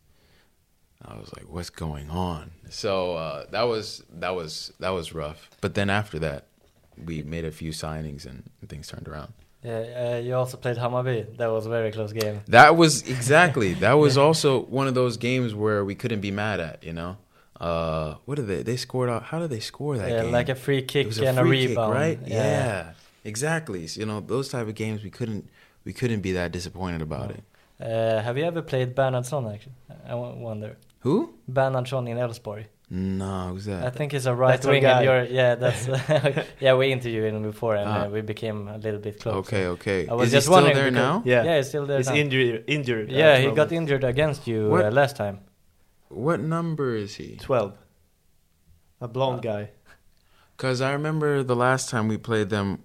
[1.06, 5.50] I was like what's going on so uh, that was that was that was rough
[5.62, 6.48] but then after that
[7.06, 11.38] we made a few signings and things turned around Yeah, uh, you also played Hammarby.
[11.38, 12.42] That was a very close game.
[12.48, 13.74] That was exactly.
[13.86, 14.50] That was also
[14.80, 16.78] one of those games where we couldn't be mad at.
[16.88, 17.18] You know,
[17.60, 18.62] uh, what did they?
[18.64, 19.24] They scored out.
[19.30, 20.32] How did they score that Yeah, game?
[20.32, 21.94] like a free kick and a free kick, rebound.
[22.02, 22.20] right?
[22.26, 22.38] Yeah.
[22.38, 22.92] Yeah.
[23.34, 23.82] Exactly.
[23.88, 25.44] So, you know, those type of games we couldn't
[25.88, 27.44] we couldn't be that disappointed about it.
[27.80, 29.44] Uh, have you ever played Bernhardsson?
[29.54, 29.76] Actually,
[30.12, 30.16] I
[30.50, 30.72] wonder.
[31.06, 31.16] Who?
[31.58, 32.66] Bernhardsson in Elfsborg.
[32.90, 33.84] No, who's that?
[33.84, 34.82] I think he's a right That's wing.
[34.82, 34.96] guy.
[35.02, 35.84] And you're, yeah, that's
[36.66, 36.74] yeah.
[36.80, 38.06] We interviewed him before, and Ah.
[38.06, 39.36] uh, we became a little bit close.
[39.44, 40.00] Okay, okay.
[40.08, 41.32] I was Is he just still wondering there because- now?
[41.34, 41.44] Yeah.
[41.48, 41.98] Yeah, he's still there.
[42.02, 42.16] He's now.
[42.24, 42.64] injured.
[42.76, 43.08] Injured.
[43.12, 45.38] Yeah, at he got injured against you uh, last time.
[46.28, 47.30] What number is he?
[47.50, 47.74] twelve.
[49.02, 49.64] A blonde Uh, guy.
[50.56, 52.80] Because I remember the last time we played them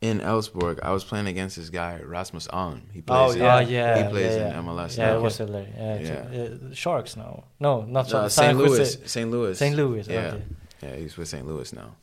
[0.00, 2.82] in Elfsborg, I was playing against this guy Rasmus Alm.
[2.92, 3.18] He plays.
[3.18, 3.56] Oh, in- yeah.
[3.56, 4.58] Oh yeah, He plays yeah, yeah.
[4.58, 5.16] in MLS Yeah, now.
[5.16, 5.68] it was still there.
[5.76, 6.00] Yeah,
[6.32, 6.42] Yeah.
[6.70, 7.44] Uh, Sharks now.
[7.58, 8.34] No, not Uh, Sharks.
[8.34, 8.56] St.
[8.58, 8.98] Louis.
[9.06, 9.30] St.
[9.30, 9.58] Louis.
[9.58, 9.74] St.
[9.76, 10.06] Louis.
[10.08, 10.18] Yeah.
[10.34, 10.42] Okay.
[10.82, 11.46] Yeah, he's with St.
[11.46, 11.96] Louis now.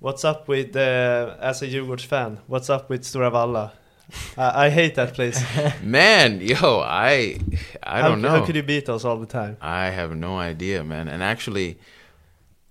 [0.00, 2.40] What's up with uh, as a Djurgårds fan?
[2.48, 3.72] What's up with Stora Valla?
[4.36, 5.40] I, I hate that place.
[5.82, 7.38] Man, yo, I
[7.82, 8.30] I don't know.
[8.30, 9.56] How could you beat us all the time?
[9.60, 11.06] I have no idea, man.
[11.06, 11.78] And actually,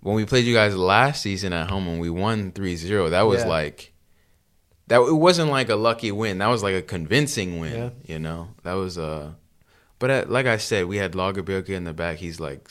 [0.02, 3.42] when we played you guys last season at home when we won 3-0, that was
[3.42, 3.48] Yeah.
[3.48, 3.91] like
[4.92, 6.38] that it wasn't like a lucky win.
[6.38, 7.90] That was like a convincing win, Yeah.
[8.14, 8.50] you know.
[8.64, 9.32] That was uh
[10.00, 12.18] but uh, like I said, we had Lagerbielke in the back.
[12.18, 12.68] He's like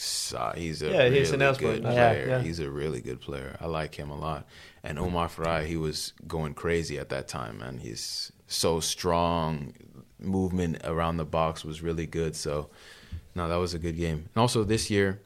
[0.56, 1.94] he's a Yeah, really he's an Elfsborg good man.
[1.94, 2.26] Yeah, player.
[2.28, 2.40] yeah.
[2.42, 3.56] He's a really good player.
[3.60, 4.46] I like him a lot.
[4.82, 7.78] And Omar Faraj, he was going crazy at that time, man.
[7.78, 9.74] He's so strong.
[10.18, 12.34] Movement around the box was really good.
[12.36, 12.68] So
[13.34, 14.28] no, that was a good game.
[14.34, 15.20] And also this year,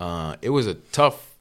[0.00, 1.31] uh, it was a tough,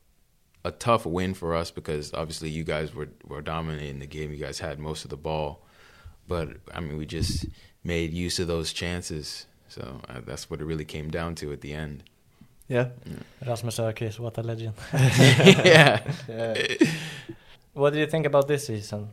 [0.64, 4.32] a tough win for us because obviously you guys were were dominating the game.
[4.32, 5.66] You guys had most of the ball,
[6.28, 7.45] but I mean we just
[7.84, 9.45] made use of those chances.
[9.70, 12.03] So uh, that's what it really came down to at the end.
[12.68, 12.89] Yeah.
[13.45, 14.74] Rasmus Örqvist, what a legend.
[14.93, 16.01] yeah.
[17.74, 19.09] What do you think about this season?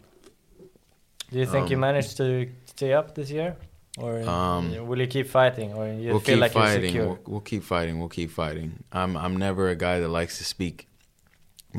[1.30, 3.56] Do you think you Um, managed to stay up this year,
[3.98, 6.84] or Um, will you keep fighting, or you we'll feel keep like you're fighting.
[6.92, 7.06] secure?
[7.06, 7.98] We'll, we'll keep fighting.
[8.00, 8.82] We'll keep fighting.
[8.92, 10.87] I'm I'm never a guy that likes to speak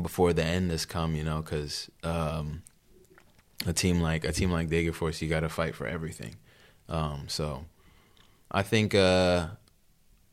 [0.00, 1.14] before the end has come.
[1.14, 2.62] You know, because um,
[3.66, 6.36] a team like a team like Degerfors, you got to fight for everything.
[6.88, 7.64] Um, so
[8.50, 9.48] I think uh,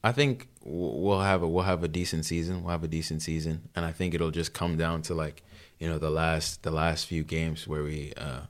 [0.03, 2.63] I think we'll have a we'll have a decent season.
[2.63, 5.43] We'll have a decent season, and I think it'll just come down to like
[5.79, 8.13] you know the last the last few games where we.
[8.17, 8.41] Uh,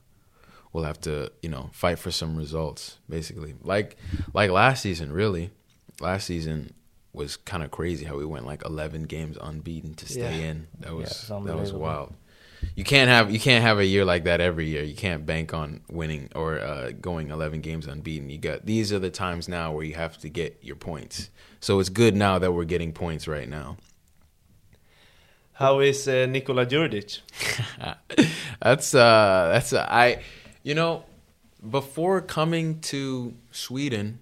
[0.72, 3.96] we'll have to you know fight for some results basically like
[4.34, 5.50] like last season really
[6.00, 6.72] last season
[7.18, 10.50] was kind of crazy how we went like 11 games unbeaten to stay Yeah.
[10.50, 10.66] in.
[10.80, 12.14] That Yeah, was it's that was wild.
[12.74, 14.82] You can't have you can't have a year like that every year.
[14.82, 18.30] You can't bank on winning or uh, going 11 games unbeaten.
[18.30, 21.30] You got these are the times now where you have to get your points.
[21.60, 23.76] So it's good now that we're getting points right now.
[25.54, 27.20] How is uh, Nikola Djurdjic?
[28.62, 30.22] that's uh that's uh, I
[30.62, 31.04] you know
[31.70, 34.20] before coming to Sweden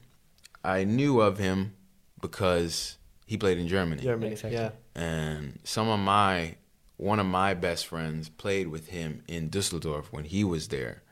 [0.64, 1.74] I knew of him
[2.20, 2.96] because
[3.26, 4.32] he played in Germany Germany.
[4.32, 4.58] Exactly.
[4.58, 4.70] Yeah.
[4.94, 6.56] and some of my
[6.96, 11.02] one of my best friends played with him in Dusseldorf when he was there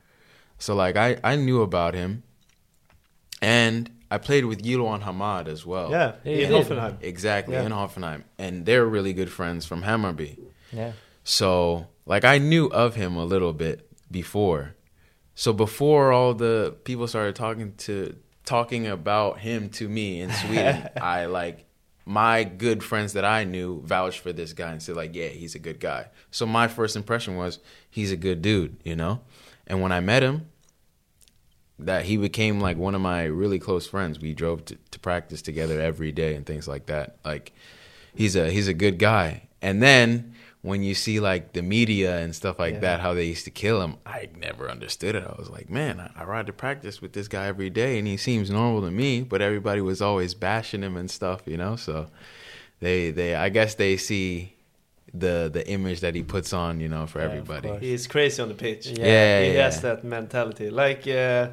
[0.59, 2.23] so like I I knew about him
[3.43, 6.15] and I played with Jiloan Hamad as well Yeah.
[6.25, 6.53] Yeah, in.
[6.53, 6.97] Hoffenheim.
[7.03, 7.65] exactly Yeah.
[7.67, 10.39] in Hoffenheim and they're really good friends from Hammarby
[10.73, 10.93] Yeah.
[11.25, 14.75] so, like, I knew of him a little bit before,
[15.35, 20.89] so before all the people started talking to talking about him to me in Sweden,
[21.01, 21.67] I like
[22.07, 25.55] my good friends that I knew vouched for this guy and said like, yeah, he's
[25.55, 26.09] a good guy.
[26.31, 27.59] So my first impression was
[27.91, 29.21] he's a good dude, you know.
[29.67, 30.49] And when I met him,
[31.79, 34.21] that he became like one of my really close friends.
[34.21, 37.17] We drove to, to practice together every day and things like that.
[37.25, 37.53] Like
[38.15, 39.49] he's a he's a good guy.
[39.61, 40.34] And then
[40.65, 42.81] when you see like the media and stuff like Yeah.
[42.81, 45.23] that, how they used to kill him, I never understood it.
[45.23, 48.09] I was like, man, I, I ride to practice with this guy every day, and
[48.09, 49.21] he seems normal to me.
[49.23, 51.77] But everybody was always bashing him and stuff, you know.
[51.77, 52.07] So
[52.81, 54.55] they they I guess they see
[55.13, 57.69] the the image that he puts on, you know, for Yeah, everybody.
[57.81, 58.87] He's crazy on the pitch.
[58.87, 59.07] Yeah.
[59.07, 59.65] Yeah, he yeah.
[59.65, 60.71] has that mentality.
[60.71, 61.49] Like uh,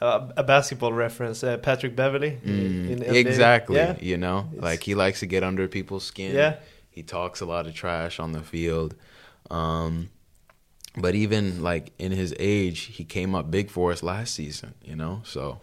[0.00, 2.32] uh, a basketball reference, uh, Patrick Beverley.
[2.44, 3.14] Mm, in NBA.
[3.14, 3.76] exactly.
[3.76, 3.94] Yeah.
[4.00, 6.34] You know, It's- like he likes to get under people's skin.
[6.34, 6.56] Yeah.
[6.94, 8.94] He talks a lot of trash on the field.
[9.50, 10.10] Um,
[10.96, 14.94] but even like in his age, he came up big for us last season, you
[14.96, 15.20] know?
[15.24, 15.58] So,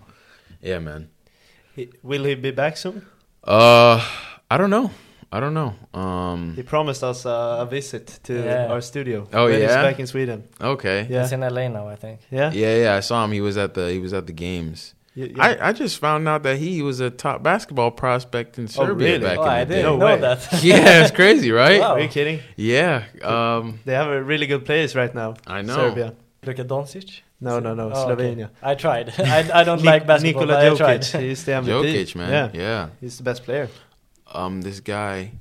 [0.62, 1.10] yeah, man.
[2.04, 3.06] Will he be back soon?
[3.44, 4.06] Uh,
[4.50, 4.92] I don't know.
[5.32, 5.74] I don't know.
[5.98, 8.68] Um, He promised us uh, a visit to Yeah.
[8.68, 9.26] our studio.
[9.32, 9.82] Oh, when He's yeah?
[9.82, 10.44] back in Sweden.
[10.60, 11.08] okay.
[11.10, 11.22] Yeah.
[11.22, 12.20] He's in LA now, I think.
[12.30, 12.52] Yeah.
[12.52, 13.32] Yeah, yeah, I saw him.
[13.32, 14.94] He was at the he was at the games.
[15.16, 15.44] Y- yeah.
[15.44, 19.08] I, I just found out that he was a top basketball prospect in Oh, Serbia
[19.14, 19.20] really?
[19.26, 19.76] back Oh, in I the day.
[19.82, 20.22] didn't No know way.
[20.22, 20.64] that.
[20.64, 21.80] yeah, it's crazy, right?
[21.82, 21.94] Wow.
[21.96, 22.40] Are you kidding?
[22.56, 23.04] Yeah.
[23.24, 25.36] Um, They have a really good players right now.
[25.46, 25.76] I know.
[25.76, 26.16] Serbia.
[26.46, 27.22] Luka Doncic?
[27.42, 27.92] No, no, no.
[27.94, 28.24] Oh, okay.
[28.36, 28.50] Slovenia.
[28.62, 29.14] I tried.
[29.20, 31.02] I, I don't like basketball, Nikola but I tried.
[31.02, 31.20] Jokic.
[31.22, 31.66] He's the MVP.
[31.84, 32.30] Jokic, man.
[32.54, 32.62] Yeah.
[32.62, 32.90] Yeah.
[33.02, 33.68] He's the best player.
[34.34, 35.34] Um, this guy,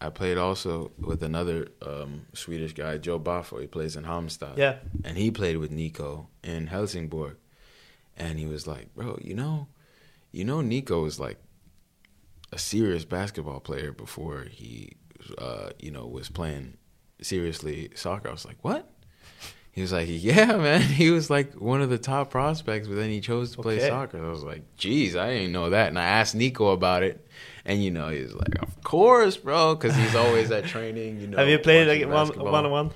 [0.00, 3.60] I played also with another um, Swedish guy, Joe Baffo.
[3.60, 4.56] He plays in Halmstad.
[4.56, 4.76] Yeah.
[5.04, 7.36] And he played with Nico in Helsingborg.
[8.16, 9.68] And he was like, bro, you know,
[10.32, 11.38] you know, Nico was like
[12.52, 14.92] a serious basketball player before he,
[15.38, 16.76] uh, you know, was playing
[17.20, 18.28] seriously soccer.
[18.28, 18.90] I was like, what?
[19.72, 20.80] He was like, yeah, man.
[20.80, 23.88] He was like one of the top prospects, but then he chose to play Okay.
[23.88, 24.24] soccer.
[24.24, 25.88] I was like, geez, I didn't know that.
[25.88, 27.26] And I asked Nico about it,
[27.66, 31.20] and you know, he was like, of course, bro, because he's always at training.
[31.20, 32.90] You know, have you played like one, one on one?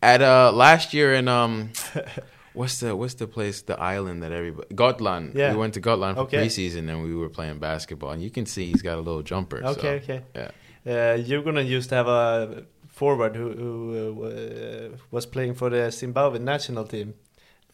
[0.00, 1.72] At uh last year in um
[2.54, 5.32] what's the what's the place the island that everybody Gotland.
[5.34, 5.52] Yeah.
[5.52, 6.38] We went to Gotland for Okay.
[6.46, 9.60] preseason and we were playing basketball and you can see he's got a little jumper.
[9.62, 10.20] so, Okay, okay.
[10.34, 10.50] Yeah.
[10.86, 16.38] Uh, Djurgården used to have a forward who, who uh, was playing for the Zimbabwe
[16.38, 17.14] national team.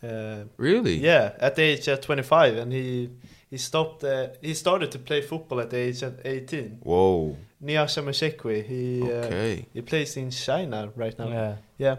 [0.03, 0.95] Uh, Really?
[0.97, 3.11] yeah, at the age of 25, and he
[3.51, 4.03] he stopped.
[4.05, 6.78] Uh, he started to play football at the age of 18.
[6.85, 7.37] Whoa.
[7.62, 8.62] Nyasha Mushekwi.
[8.64, 9.66] He uh, Okay.
[9.74, 11.28] he plays in China right now.
[11.28, 11.55] Yeah.
[11.78, 11.97] Yeah.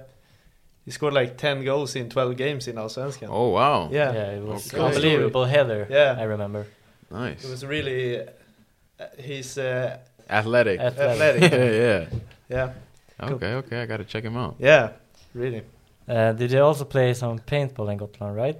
[0.92, 3.30] He scored like 10 goals in 12 games in Allsvenskan.
[3.30, 3.88] Oh wow.
[3.90, 4.12] Yeah.
[4.14, 4.84] Yeah, it was Okay.
[4.84, 5.88] unbelievable header.
[5.90, 6.18] Yeah.
[6.20, 6.68] I remember.
[7.10, 7.46] Nice.
[7.46, 8.20] It was really.
[8.20, 10.82] Uh, he's uh, Athletic.
[10.82, 11.44] Athletic.
[11.44, 12.10] athletic.
[12.50, 12.58] yeah.
[12.58, 12.74] yeah.
[13.32, 14.56] Okay, okay, I gotta check him out.
[14.60, 14.90] Yeah.
[15.34, 15.62] Really.
[16.10, 18.58] Uh, did you also play some paintball in Gotland, right?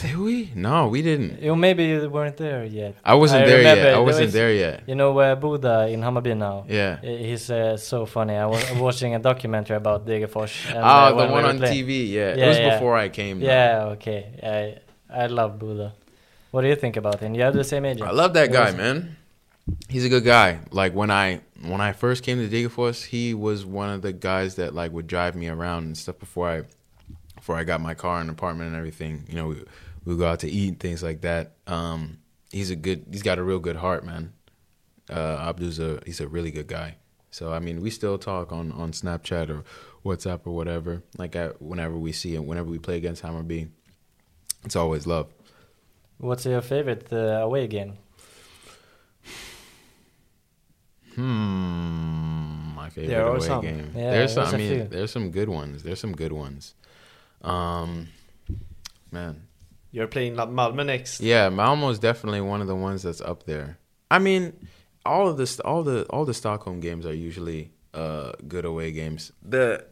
[0.00, 0.50] Did we?
[0.54, 1.42] No, we didn't.
[1.42, 2.94] You maybe you weren't there yet.
[3.04, 3.94] I wasn't I there remember yet.
[3.94, 4.82] I wasn't was- there yet.
[4.86, 6.64] You know uh, Boudah in Hammarby now.
[6.68, 7.00] Yeah.
[7.00, 8.36] He's uh, so funny.
[8.36, 10.54] I was watching a documentary about Degerfors.
[10.70, 11.86] and, Ah, uh, the we one on playing.
[11.86, 12.10] TV.
[12.10, 12.34] Yeah.
[12.36, 12.74] Yeah, it was yeah.
[12.74, 13.40] before I came.
[13.40, 13.46] though.
[13.46, 14.20] Yeah, okay.
[15.10, 15.92] I I love Boudah.
[16.52, 17.34] What do you think about him?
[17.34, 18.00] You have the same age.
[18.00, 19.16] I love that He guy, was- man.
[19.88, 20.58] He's a good guy.
[20.70, 24.56] Like when I when I first came to Degerfors, he was one of the guys
[24.56, 26.62] that like would drive me around and stuff before I
[27.42, 29.24] before I got my car and apartment and everything.
[29.28, 29.64] You know, we
[30.04, 31.56] we go out to eat and things like that.
[31.66, 32.18] Um,
[32.52, 33.06] he's a good.
[33.10, 34.32] He's got a real good heart, man.
[35.10, 36.98] Uh, Abdu's a he's a really good guy.
[37.32, 39.64] So I mean, we still talk on on Snapchat or
[40.04, 41.02] WhatsApp or whatever.
[41.18, 43.70] Like I, whenever we see him, whenever we play against Hammarby,
[44.64, 45.26] it's always love.
[46.18, 47.94] What's your favorite uh, away game?
[51.16, 53.62] Hmm, my favorite away some.
[53.62, 53.90] game.
[53.96, 54.54] Yeah, there's some.
[54.54, 55.82] I mean, there's some good ones.
[55.82, 56.74] There's some good ones.
[57.42, 58.08] Um,
[59.10, 59.42] man,
[59.90, 61.20] You're playing like Malmö next.
[61.20, 63.78] yeah, Malmo is definitely one of the ones that's up there.
[64.10, 64.52] I mean,
[65.04, 69.32] all of this, all the all the Stockholm games are usually uh good away games.
[69.42, 69.84] The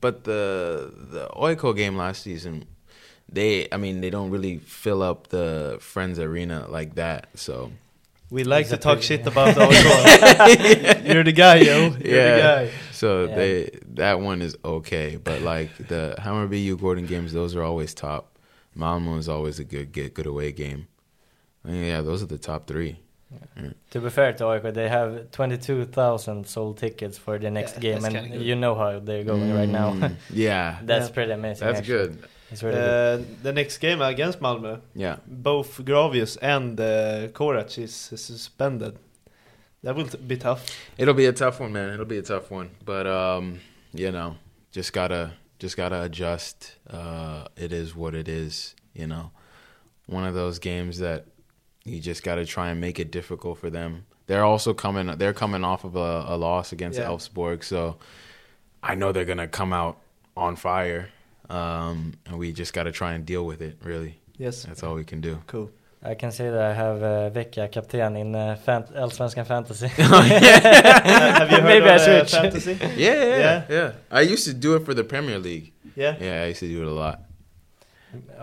[0.00, 2.64] but the the AIK game last season,
[3.30, 7.28] they I mean they don't really fill up the Friends Arena like that.
[7.34, 7.72] So
[8.30, 11.06] We like He's to talk shit about the AIK.
[11.14, 11.78] You're the guy, yo.
[11.90, 12.34] You're yeah.
[12.36, 12.70] the guy.
[12.92, 13.34] So Yeah.
[13.36, 18.38] they that one is okay, but like the Hammarby Djurgården games, those are always top.
[18.74, 20.86] Malmo is always a good get good away game.
[21.64, 23.00] I mean, yeah, those are the top three.
[23.90, 28.04] To be fair to AIK, they have 22,000 sold tickets for the next Yeah, game,
[28.04, 29.90] and you know how they're going right now.
[29.94, 31.14] Mm, yeah, That's Yeah.
[31.14, 31.66] pretty amazing.
[31.66, 31.98] that's actually.
[32.08, 32.28] good.
[32.52, 33.20] It's really good.
[33.20, 38.96] Uh, the next game against Malmö, Yeah, both Gravius and uh, Korac is suspended.
[39.82, 40.64] That will t- be tough.
[40.96, 41.92] it'll be a tough one, man.
[41.94, 43.58] It'll be a tough one, but um,
[43.98, 44.36] you know,
[44.72, 46.76] just gotta just gotta adjust.
[46.88, 48.74] Uh, it is what it is.
[48.94, 49.30] You know,
[50.06, 51.26] one of those games that
[51.84, 54.06] you just gotta try and make it difficult for them.
[54.26, 55.06] They're also coming.
[55.18, 57.06] They're coming off of a, a loss against Yeah.
[57.06, 57.96] Elfsborg, so
[58.82, 59.98] I know they're gonna come out
[60.36, 61.08] on fire,
[61.48, 63.78] um, and we just gotta try and deal with it.
[63.82, 64.64] Really, Yes.
[64.64, 65.42] that's all we can do.
[65.46, 65.70] Cool.
[66.10, 69.88] I can say that I have uh, Vecchia kapten in uh, fant- Allsvenskan fantasy.
[69.96, 72.30] Have you heard Maybe of I uh, switch.
[72.40, 72.72] fantasy?
[72.96, 73.64] Yeah, yeah, Yeah.
[73.68, 75.72] yeah, I used to do it for the Premier League.
[75.96, 76.14] Yeah.
[76.20, 77.20] Yeah, I used to do it a lot.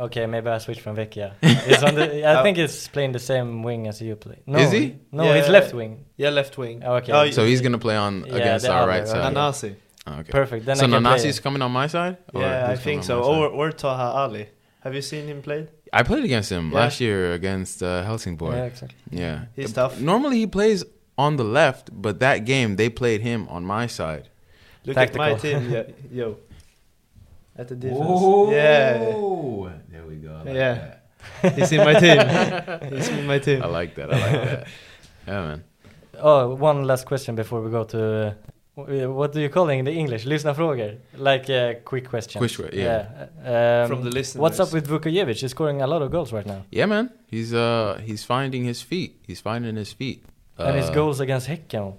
[0.05, 1.33] okay, maybe I switch from Vecchia.
[1.41, 4.39] It's on the, I think it's playing the same wing as you play.
[4.45, 4.95] No, Is he?
[5.11, 5.35] No, Yeah.
[5.39, 6.05] it's left wing.
[6.17, 6.83] Yeah, left wing.
[6.85, 7.11] Oh, okay.
[7.13, 9.11] Oh, So he's gonna play on Yeah, against our other, right okay.
[9.11, 9.33] side.
[9.33, 9.75] Nanasi.
[10.05, 10.31] Oh, okay.
[10.31, 10.65] Perfect.
[10.65, 11.43] Then so I can play Nanasi's it.
[11.43, 12.17] coming on my side?
[12.33, 13.23] Or Yeah, I think so.
[13.23, 14.47] Or, or Taha Ali.
[14.81, 15.69] Have you seen him played?
[15.99, 16.79] I played against him Yeah.
[16.79, 18.53] last year against uh, Helsingborg.
[18.53, 18.97] Yeah, Yeah, exactly.
[19.11, 19.39] Yeah.
[19.55, 19.99] He's tough.
[20.01, 20.83] Normally he plays
[21.17, 24.29] on the left, but that game they played him on my side.
[24.85, 26.37] Look at my team, yeah, yo.
[27.55, 27.99] At the defense.
[28.51, 28.97] Yeah.
[29.91, 30.41] there we go.
[30.45, 30.73] Like Yeah.
[31.41, 31.53] that.
[31.55, 32.19] He's in my team.
[32.93, 33.61] He's in my team.
[33.63, 34.13] I like that.
[34.13, 34.67] I like that.
[35.27, 35.63] Yeah, man.
[36.19, 38.35] Oh, one last question before we go to uh, w-
[38.75, 40.25] what do you call it in the English?
[40.25, 40.97] Lyssnarfrågor.
[41.17, 42.39] Like uh, quick questions.
[42.55, 43.27] Quick que- yeah.
[43.83, 44.41] Um, From the listeners.
[44.41, 45.39] What's up with Vukojevic?
[45.39, 46.63] He's scoring a lot of goals right now.
[46.71, 47.11] Yeah, man.
[47.27, 49.21] He's uh he's finding his feet.
[49.27, 50.25] He's finding his feet.
[50.57, 51.95] and his Uh, goals against Häcken.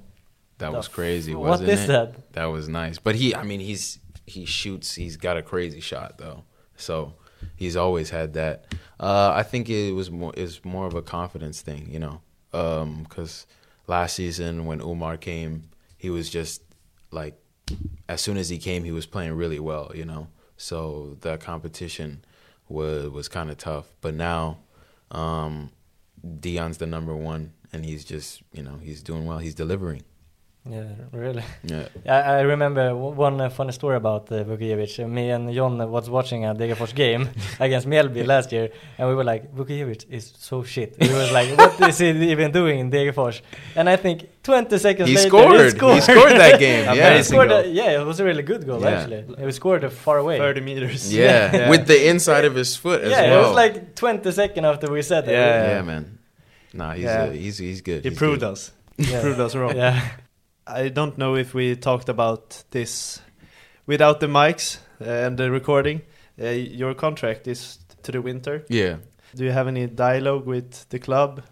[0.59, 1.89] That The was crazy, f- wasn't What is it?
[1.89, 2.33] that?
[2.33, 2.99] That was nice.
[2.99, 4.95] But he, I mean, he's he shoots.
[4.95, 6.45] He's got a crazy shot though.
[6.77, 7.15] So
[7.57, 8.57] he's always had that.
[8.99, 12.21] Uh, I think it was more is more of a confidence thing, you know,
[13.03, 13.47] because
[13.87, 15.65] last season when Umar came,
[15.99, 16.63] he was just
[17.15, 17.41] like
[18.09, 20.29] as soon as he came, he was playing really well, you know.
[20.57, 22.25] So the competition
[22.69, 23.87] was was kind of tough.
[24.01, 24.59] But now,
[25.11, 25.71] um,
[26.41, 29.39] Dion's the number one, and he's just you know he's doing well.
[29.39, 30.03] He's delivering.
[30.67, 31.43] Yeah, really.
[31.63, 31.89] Yeah.
[32.07, 35.05] I, I remember w- one uh, funny story about uh, Vukojevic.
[35.05, 37.29] Uh, Me and John was watching a Degerfors game
[37.61, 40.97] against Mjällby last year, and we were like, Vukojevic is so shit.
[40.99, 43.43] We was like, what is he even doing in Degerfors?
[43.77, 45.59] And I think 20 seconds He later, scored.
[45.59, 46.85] he He scored, scored that game.
[46.87, 47.09] Yeah.
[47.09, 47.59] Amazing scored goal.
[47.61, 48.89] a- yeah, it was a really good goal Yeah.
[49.01, 49.45] actually.
[49.45, 50.39] He scored it far away.
[50.39, 51.13] 30 meters.
[51.15, 51.55] Yeah.
[51.55, 51.69] Yeah.
[51.71, 53.39] with the inside of his foot as yeah, well.
[53.39, 55.33] it was like 20 seconds after we said that.
[55.33, 55.69] Yeah.
[55.77, 56.19] yeah, man.
[56.73, 57.25] Nah, he's Yeah.
[57.25, 58.03] uh, he's he's good.
[58.03, 58.53] He He's proved good.
[58.53, 58.73] us.
[58.97, 59.21] Yeah.
[59.21, 59.77] Proved us wrong.
[59.77, 60.01] Yeah.
[60.67, 63.21] I don't know if we talked about this
[63.87, 66.03] without the mics uh, and the recording.
[66.41, 68.65] Uh, your contract is to the winter.
[68.69, 68.97] Yeah.
[69.35, 71.43] Do you have any dialogue with the club?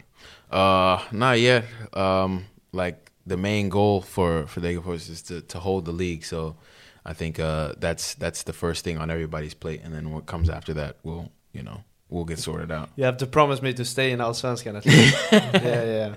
[0.50, 1.64] Uh, not yet.
[1.92, 6.24] Um, like the main goal for for Degerfors is to to hold the league.
[6.24, 6.56] So
[7.04, 10.48] I think uh that's that's the first thing on everybody's plate, and then what comes
[10.48, 12.90] after that, we'll you know we'll get sorted out.
[12.96, 15.16] You have to promise me to stay in Allsvenskan at least.
[15.32, 16.14] yeah, yeah.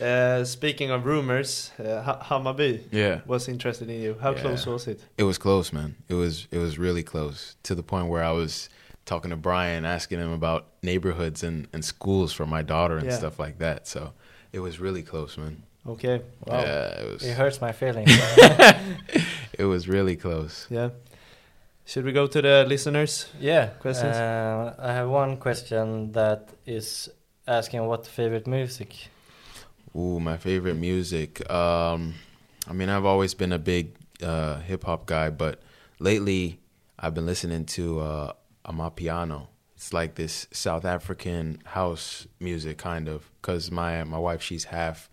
[0.00, 3.20] Uh, speaking of rumors, uh, Ha- Hammarby Yeah.
[3.26, 4.16] was interested in you.
[4.20, 4.40] How Yeah.
[4.42, 5.00] close was it?
[5.18, 5.94] It was close, man.
[6.08, 8.68] It was it was really close to the point where I was
[9.04, 13.16] talking to Brian, asking him about neighborhoods and, and schools for my daughter and Yeah.
[13.18, 13.86] stuff like that.
[13.86, 14.12] So
[14.52, 15.62] it was really close, man.
[15.86, 16.22] Okay.
[16.46, 16.60] Wow.
[16.60, 17.22] Yeah, it was.
[17.22, 18.10] It hurts my feelings.
[19.58, 20.66] It was really close.
[20.70, 20.90] Yeah.
[21.84, 23.26] Should we go to the listeners?
[23.40, 23.66] Yeah.
[23.80, 24.16] Questions?
[24.16, 27.08] Uh, I have one question that is
[27.46, 28.90] asking what favorite music.
[29.96, 31.48] Ooh, my favorite music.
[31.50, 32.14] Um,
[32.68, 35.62] I mean, I've always been a big uh, hip hop guy, but
[35.98, 36.58] lately
[36.98, 38.32] I've been listening to uh,
[38.66, 39.48] Amapiano.
[39.76, 45.10] It's like this South African house music, kind of, because my my wife she's half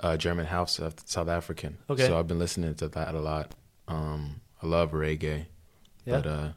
[0.00, 1.78] uh, German, half South, African.
[1.90, 2.06] Okay.
[2.06, 3.54] So I've been listening to that a lot.
[3.88, 5.46] Um, I love reggae,
[6.04, 6.20] Yeah.
[6.20, 6.48] but uh,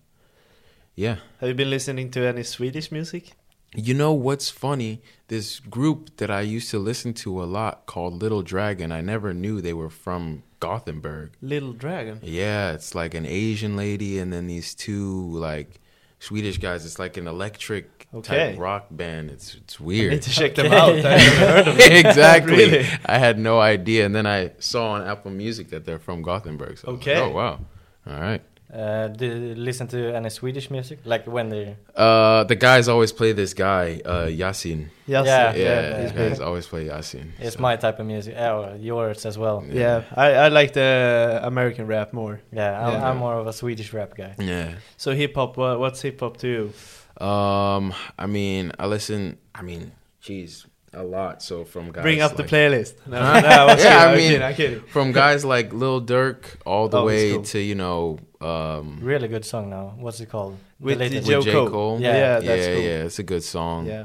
[0.95, 1.17] yeah.
[1.39, 3.33] Have you been listening to any Swedish music?
[3.79, 5.01] You know what's funny?
[5.27, 9.33] This group that I used to listen to a lot called Little Dragon, I never
[9.35, 11.33] knew they were from Gothenburg.
[11.43, 12.19] Little Dragon.
[12.23, 15.79] Yeah, it's like an Asian lady and then these two like
[16.19, 16.85] Swedish guys.
[16.85, 18.51] It's like an electric Okay.
[18.51, 19.29] type rock band.
[19.29, 20.11] It's it's I weird.
[20.13, 20.95] need to check them out.
[20.95, 21.91] Never heard of them.
[22.05, 22.55] exactly.
[22.55, 22.87] Really?
[23.05, 26.77] I had no idea, and then I saw on Apple Music that they're from Gothenburg.
[26.79, 27.19] So I was like, Okay.
[27.21, 27.59] oh wow.
[28.07, 28.41] All right.
[28.73, 30.99] Uh, do you listen to any Swedish music?
[31.05, 34.89] Like when they Uh, the guys always play this guy, uh, Yasin.
[35.05, 35.53] Yes, Yeah.
[35.53, 36.29] Yeah, yeah, these yeah.
[36.29, 37.31] guys always play Yasin.
[37.39, 38.35] it's so- my type of music.
[38.37, 39.63] Oh, yours as well.
[39.71, 42.41] Yeah, I, I like the American rap more.
[42.51, 43.09] Yeah, I'm, Yeah.
[43.09, 44.35] I'm more of a Swedish rap guy.
[44.37, 44.73] Yeah.
[44.97, 47.25] So hip hop, what, what's hip hop to you?
[47.25, 49.37] Um, I mean, I listen.
[49.55, 49.91] I mean,
[50.21, 51.41] geez, a lot.
[51.41, 52.93] So from guys Bring up the playlist.
[53.07, 54.79] No, no, no, Yeah, kidding, I I'm mean- kidding, I'm kidding.
[54.91, 57.43] From guys like Lil Durk all the Oh, way cool.
[57.43, 59.93] to you know, um, Really good song now.
[59.97, 60.57] What's it called?
[60.79, 61.69] With the the with J Cole.
[61.69, 61.99] Cole.
[62.01, 62.13] Yeah.
[62.17, 62.83] Yeah, that's yeah, cool.
[62.83, 63.03] yeah.
[63.05, 63.85] It's a good song.
[63.87, 64.03] Yeah,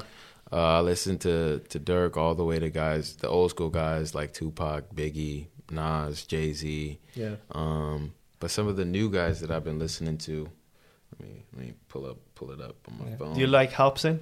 [0.51, 4.13] Uh, I listen to to Durk all the way to guys, the old school guys
[4.15, 6.99] like Tupac, Biggie, Nas, Jay Z.
[7.15, 7.35] yeah.
[7.51, 10.49] Um, but some of the new guys that I've been listening to.
[11.19, 13.17] Let me let me pull up pull it up on my Yeah.
[13.17, 13.33] phone.
[13.35, 14.19] Do you like Hobson?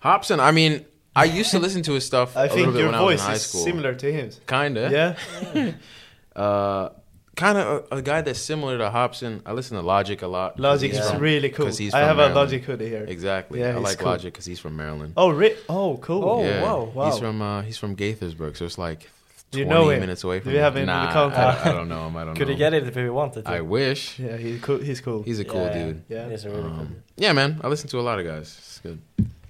[0.00, 0.40] Hobson?
[0.40, 0.84] I mean,
[1.14, 3.28] I used to listen to his stuff I a think little bit your when voice
[3.28, 4.40] is similar to his.
[4.46, 4.90] Kinda.
[4.90, 5.72] Yeah.
[6.36, 6.90] Uh,
[7.36, 9.42] kind of a, a guy that's similar to Hobson.
[9.46, 10.58] I listen to Logic a lot.
[10.58, 11.66] Logic he's is from- really cool.
[11.66, 12.36] 'cause he's I have Maryland.
[12.36, 13.04] a Logic hoodie here.
[13.06, 13.60] Exactly.
[13.60, 14.08] Yeah, I like cool.
[14.08, 15.12] Logic because he's from Maryland.
[15.16, 16.24] Oh, re- oh, cool.
[16.24, 16.62] Oh, yeah.
[16.62, 17.10] wow, wow.
[17.10, 19.08] He's from uh, he's from Gaithersburg, so it's like
[19.52, 20.00] Do you 20 know him?
[20.00, 20.62] minutes away Do from you me.
[20.62, 21.66] have him in the nah, contact?
[21.66, 22.16] I, I don't know him.
[22.16, 22.52] I don't Could know.
[22.54, 23.50] he get it if he wanted to?
[23.50, 24.18] I wish.
[24.18, 24.78] Yeah, he's cool.
[24.78, 25.22] He's cool.
[25.22, 26.02] He's a cool Yeah, dude.
[26.08, 26.28] Yeah.
[26.30, 27.02] He's a really cool Um, dude.
[27.16, 27.60] yeah, man.
[27.62, 28.48] I listen to a lot of guys.
[28.58, 29.00] It's good.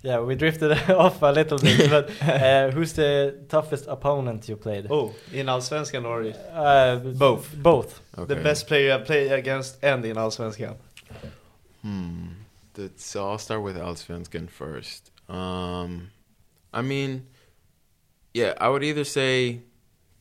[0.07, 4.87] Yeah, we drifted off a little bit, but uh, who's the toughest opponent you played?
[4.89, 7.57] Oh, in Allsvenskan or Uh, Both.
[7.61, 8.01] Both.
[8.17, 8.35] Okay.
[8.35, 10.77] the best player I played against and in Allsvenskan?
[11.83, 12.27] Hmm.
[12.75, 15.11] The, so I'll start with Allsvenskan first.
[15.29, 16.11] Um,
[16.73, 17.27] I mean,
[18.33, 19.63] yeah, I would either say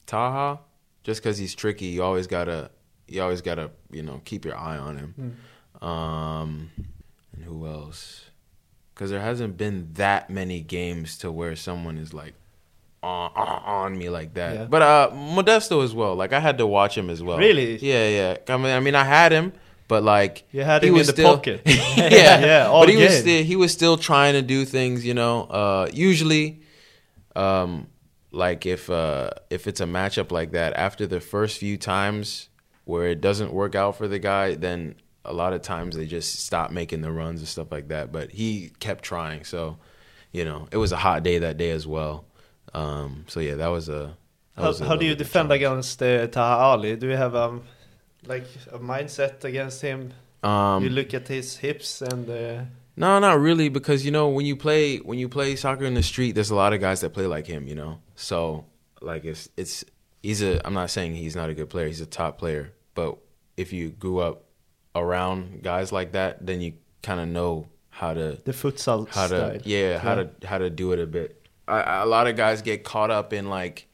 [0.07, 0.61] Taha,
[1.03, 1.85] just because he's tricky.
[1.85, 2.71] You always gotta,
[3.07, 5.37] you always gotta, you know, keep your eye on him.
[5.87, 6.71] Um,
[7.33, 8.31] and who else?
[8.95, 12.33] Because there hasn't been that many games to where someone is like
[13.03, 14.55] on, on, on me like that.
[14.55, 14.65] Yeah.
[14.65, 16.15] But uh, Modesto as well.
[16.15, 17.37] Like I had to watch him as well.
[17.37, 17.75] Really?
[17.77, 18.37] Yeah, yeah.
[18.47, 19.51] I mean, I mean, I had him,
[19.89, 21.61] but like You had he him in was the still- pocket.
[21.65, 25.05] yeah, Yeah, But he was still he was still trying to do things.
[25.05, 26.61] You know, uh, usually,
[27.35, 27.87] um,
[28.31, 32.47] like if uh, if it's a matchup like that, after the first few times
[32.85, 34.95] where it doesn't work out for the guy, then
[35.25, 38.11] a lot of times they just stop making the runs and stuff like that.
[38.11, 39.77] But he kept trying, so
[40.31, 42.25] you know, it was a hot day that day as well.
[42.73, 44.15] Um, so yeah, that was a.
[44.55, 45.61] that How, was a how do you defend challenge.
[45.61, 46.95] against uh, Taha Ali?
[46.95, 47.63] Do you have um,
[48.25, 50.13] like a mindset against him?
[50.43, 52.63] Um, you look at his hips and uh,
[52.97, 56.03] No, not really, because you know when you play when you play soccer in the
[56.03, 57.67] street, there's a lot of guys that play like him.
[57.67, 58.65] You know, so
[59.01, 59.83] like it's it's
[60.21, 60.65] he's a.
[60.67, 61.87] I'm not saying he's not a good player.
[61.87, 63.17] He's a top player, but
[63.57, 64.43] if you grew up
[64.95, 66.73] around guys like that, then you
[67.03, 69.57] kind of know how to the futsal how to style.
[69.63, 71.41] yeah how to how to do it a bit.
[71.67, 73.87] I, I- a lot of guys get caught up in like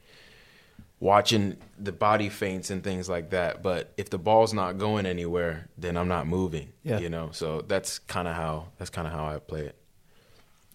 [1.00, 3.64] watching the body feints and things like that.
[3.64, 6.74] But if the ball's not going anywhere, then I'm not moving.
[6.84, 7.00] Yeah.
[7.00, 7.30] you know.
[7.32, 9.76] So that's kind of how that's kind of how I play it.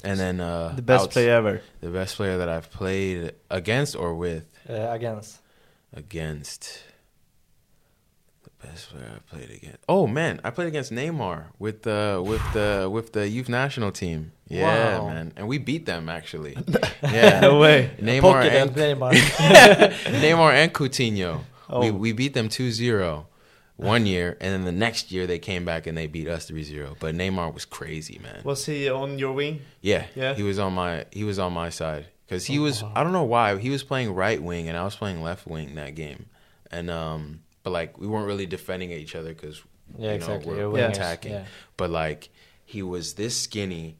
[0.04, 1.62] And then uh, The best outs- player ever.
[1.80, 5.38] the best player that I've played against or with Uh, against.
[5.94, 6.80] against.
[8.60, 9.78] The best player I played against.
[9.88, 14.32] Oh man, I played against Neymar with the with the with the youth national team.
[14.48, 15.08] Yeah, Wow.
[15.08, 16.56] man, and we beat them actually.
[17.02, 17.90] Yeah, No way.
[18.00, 19.12] Neymar Pocket and and Neymar.
[20.20, 21.40] Neymar and Coutinho.
[21.68, 21.92] We Oh.
[21.92, 23.26] we beat them 2-0
[23.76, 26.96] one year, and then the next year they came back and they beat us 3-0.
[26.98, 28.40] But Neymar was crazy, man.
[28.44, 29.60] Was he on your wing?
[29.82, 30.34] Yeah, Yeah.
[30.34, 33.24] He was on my he was on my side because he was I don't know
[33.24, 36.26] why he was playing right wing and I was playing left wing that game,
[36.70, 39.60] and um but like we weren't really defending each other because
[39.98, 40.54] Yeah, you know, exactly.
[40.54, 41.46] we're, we're attacking, yeah.
[41.76, 42.28] but like
[42.64, 43.96] he was this skinny,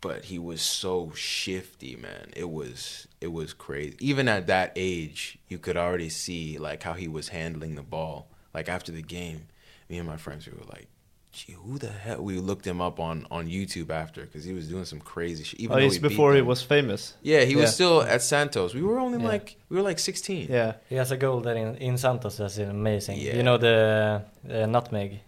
[0.00, 2.30] but he was so shifty, man.
[2.34, 3.96] It was it was crazy.
[4.00, 8.32] Even at that age, you could already see like how he was handling the ball.
[8.52, 9.46] Like after the game,
[9.88, 10.88] me and my friends we were like,
[11.32, 14.68] "Gee, who the hell?" We looked him up on on YouTube after because he was
[14.68, 15.60] doing some crazy shit.
[15.60, 17.14] Even Oh, though it's before he was famous.
[17.22, 18.74] Yeah, he was still at Santos.
[18.74, 19.28] We were only Yeah.
[19.32, 20.48] like we were like 16.
[20.50, 20.74] Yeah.
[20.88, 23.18] He has a goal there in, in Santos that's amazing.
[23.18, 23.36] Yeah.
[23.36, 25.20] You know the uh, nutmeg.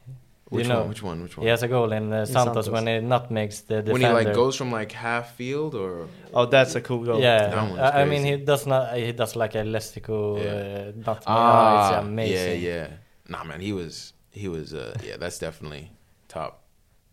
[0.50, 0.88] Which you know, one?
[0.90, 1.22] Which one?
[1.22, 1.44] Which one?
[1.46, 2.68] He has a goal in, uh, Santos, Santos.
[2.68, 3.92] when he nutmegs the defender.
[3.92, 7.18] when he like goes from like half field or Oh, that's a cool goal.
[7.20, 8.94] Yeah, That I, I mean he does not.
[8.96, 10.50] He does like a Lestico Yeah.
[10.50, 11.24] uh, nutmeg.
[11.26, 12.60] ah, oh, it's amazing.
[12.62, 12.86] Yeah, yeah.
[13.28, 15.90] Nah, man, he was he was uh yeah, that's definitely
[16.34, 16.52] top.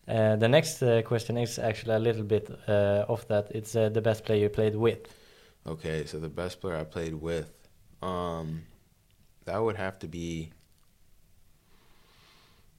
[0.07, 3.45] Uh, the next uh, question is actually a little bit uh, of that.
[3.57, 5.01] It's uh, the best player you played with.
[5.73, 7.51] Okay, so the best player I played with,
[8.01, 8.63] um,
[9.45, 10.51] that would have to be.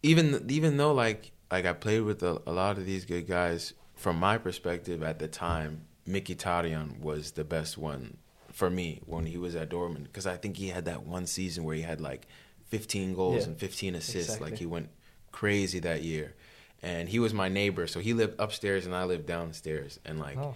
[0.03, 3.72] Even even though like like I played with a, a lot of these good guys,
[3.95, 5.72] from my perspective at the time,
[6.09, 8.16] Mkhitaryan was the best one
[8.51, 11.62] for me when he was at Dortmund because I think he had that one season
[11.64, 12.26] where he had like
[12.66, 14.16] 15 goals Yeah, and 15 assists.
[14.16, 14.51] exactly.
[14.51, 14.88] Like he went
[15.32, 16.34] crazy that year,
[16.82, 20.38] and he was my neighbor, so he lived upstairs and I lived downstairs, and like
[20.38, 20.54] Oh.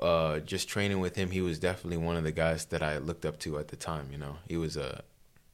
[0.00, 3.24] uh, just training with him, he was definitely one of the guys that I looked
[3.24, 4.08] up to at the time.
[4.12, 5.02] You know, he was a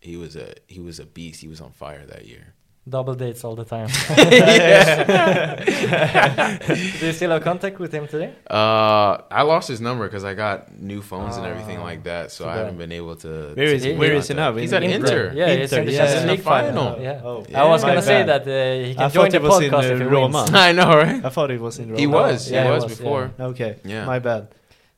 [0.01, 1.41] he was a he was a beast.
[1.43, 2.55] He was on fire that year.
[2.89, 3.87] Double dates all the time.
[6.99, 8.35] Do you still have contact with him today?
[8.51, 12.33] Uh, I lost his number because I got new phones and everything Ah, like that,
[12.33, 13.53] so I haven't been able to.
[13.55, 14.53] Where is to he- where is he now?
[14.57, 14.97] He's at Inter?
[14.97, 15.33] Inter.
[15.35, 16.31] Yeah, he's in the Inter, Champions.
[16.31, 16.85] League final.
[16.95, 17.03] Final.
[17.03, 17.21] Yeah.
[17.25, 17.47] Oh.
[17.55, 19.75] I was gonna say that uh, he I can thought join the he was in,
[19.75, 20.39] uh, if he Roma.
[20.39, 20.55] wins.
[20.55, 21.25] I know, right?
[21.25, 22.01] I thought he was in Roma.
[22.01, 22.51] He was.
[22.51, 23.31] Yeah, he he was was, before.
[23.39, 23.77] Okay.
[23.85, 24.07] Yeah.
[24.07, 24.49] My bad.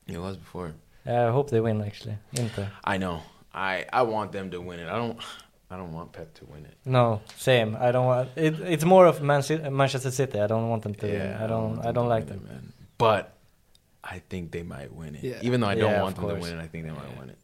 [0.07, 0.73] He was before.
[1.05, 2.17] I hope they win actually.
[2.33, 2.71] Inter.
[2.83, 3.21] I know.
[3.53, 4.87] I I want them to win it.
[4.89, 5.19] I don't.
[5.69, 6.77] I don't want Pep to win it.
[6.85, 7.75] No, same.
[7.79, 8.59] I don't want it.
[8.61, 10.39] It's more of Man Ci- Manchester City.
[10.39, 11.07] I don't want them to.
[11.07, 11.33] win.
[11.33, 11.75] I don't.
[11.77, 12.47] want I don't like win them.
[12.47, 12.73] it, man.
[12.97, 13.33] But
[14.03, 15.23] I think they might win it.
[15.23, 15.39] Yeah.
[15.41, 17.17] Even though I don't Yeah, want of them to win it, I think they might
[17.19, 17.37] win it.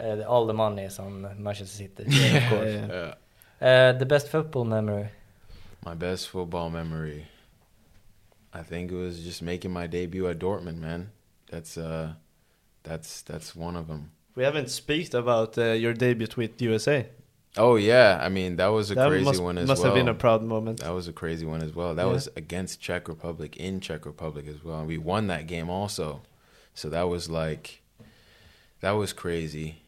[0.00, 2.04] Uh, all the money is on Manchester City.
[2.08, 2.72] Yeah, of course.
[2.72, 3.14] yeah.
[3.60, 3.68] Yeah.
[3.68, 5.08] Uh, the best football memory.
[5.84, 7.26] My best football memory.
[8.54, 11.10] I think it was just making my debut at Dortmund, man.
[11.50, 12.14] That's uh,
[12.82, 14.10] that's that's one of them.
[14.34, 17.06] We haven't speak about uh, your debut with USA.
[17.56, 19.94] Oh yeah, I mean that was a that crazy must, one as must well.
[19.94, 20.80] have been a proud moment.
[20.80, 21.94] That was a crazy one as well.
[21.94, 22.12] That Yeah.
[22.12, 24.78] was against Czech Republic in Czech Republic as well.
[24.80, 26.22] And we won that game also.
[26.74, 27.82] So that was like
[28.80, 29.82] that was crazy.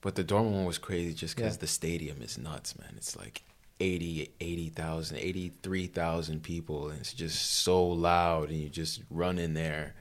[0.00, 1.56] But the Dortmund one was crazy just cuz Yeah.
[1.60, 2.94] the stadium is nuts, man.
[2.96, 3.42] It's like
[3.78, 9.94] 80 80,000, 83,000 people and it's just so loud and you just run in there.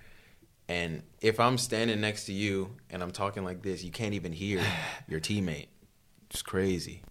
[0.67, 4.31] And if I'm standing next to you and I'm talking like this, you can't even
[4.31, 4.63] hear
[5.07, 5.67] your teammate.
[6.31, 7.03] It's crazy.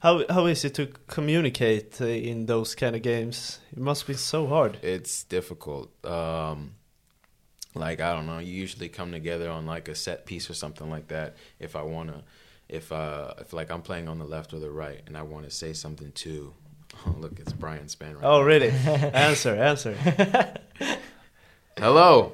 [0.00, 3.58] How how is it to communicate in those kind of games?
[3.72, 4.78] It must be so hard.
[4.82, 5.90] it's difficult.
[6.04, 6.74] Um,
[7.74, 8.38] like I don't know.
[8.38, 11.36] You usually come together on like a set piece or something like that.
[11.58, 12.22] If I wanna,
[12.68, 15.46] if uh, if like I'm playing on the left or the right, and I want
[15.46, 16.52] to say something to,
[17.06, 18.24] oh look, it's Brian Span right.
[18.24, 18.46] Oh, now.
[18.46, 18.68] really?
[19.14, 19.94] answer, answer.
[21.78, 22.32] Hello.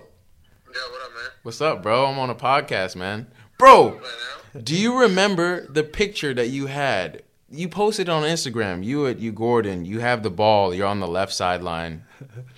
[0.74, 1.30] Yeah, what up, man?
[1.44, 2.06] What's up, bro?
[2.06, 3.28] I'm on a podcast, man.
[3.56, 4.43] Bro, Right now?
[4.62, 7.22] Do you remember the picture that you had?
[7.50, 8.84] You posted on Instagram.
[8.84, 9.84] You at you Gordon.
[9.84, 10.74] You have the ball.
[10.74, 12.04] You're on the left sideline.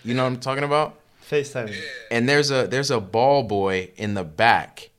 [0.05, 0.99] You know what I'm talking about?
[1.28, 1.74] FaceTime.
[2.11, 4.90] and there's a there's a ball boy in the back.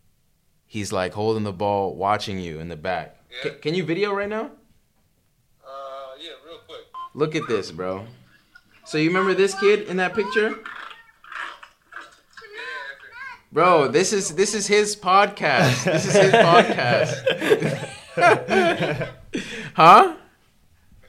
[0.66, 3.16] He's like holding the ball, watching you in the back.
[3.32, 3.52] Yeah.
[3.52, 4.52] Ca- can you video right now?
[5.66, 5.70] Uh,
[6.20, 6.82] yeah, real quick.
[7.14, 8.06] Look at this, bro.
[8.86, 10.56] So you remember this kid in that picture?
[13.52, 15.86] Bro, this is this is his podcast.
[15.86, 17.14] This is his podcast.
[19.74, 20.16] huh?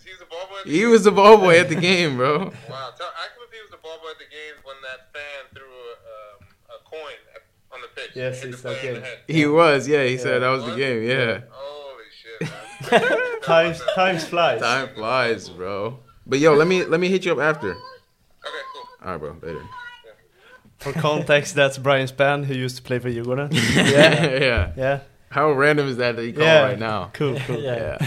[0.05, 0.71] He the ball boy?
[0.71, 2.39] He was the ball boy at the game, bro.
[2.39, 2.45] Wow.
[2.47, 5.47] Tell, ask him if he was the ball boy at the game when that fan
[5.53, 5.95] threw a,
[6.37, 7.17] um, a coin
[7.73, 8.13] on the pitch.
[8.15, 8.95] Yes, Hit the it's player in okay.
[8.95, 9.19] the head.
[9.27, 10.05] He was, yeah.
[10.05, 11.41] He said that was the game, yeah.
[11.51, 13.41] Holy shit, man.
[13.43, 14.61] Times times flies.
[14.61, 15.99] Time flies, bro.
[16.27, 17.71] But yo, let me let me hit you up after.
[17.71, 17.81] Okay,
[18.75, 18.89] cool.
[19.03, 19.37] All right, bro.
[19.43, 19.65] Later.
[20.79, 23.53] For context, that's Brian Span who used to play for Djurgården.
[23.75, 24.73] yeah, yeah.
[24.77, 25.01] Yeah.
[25.31, 26.63] How random is that that you call Yeah.
[26.63, 27.11] right now?
[27.13, 27.61] Cool, cool.
[27.61, 27.99] Yeah.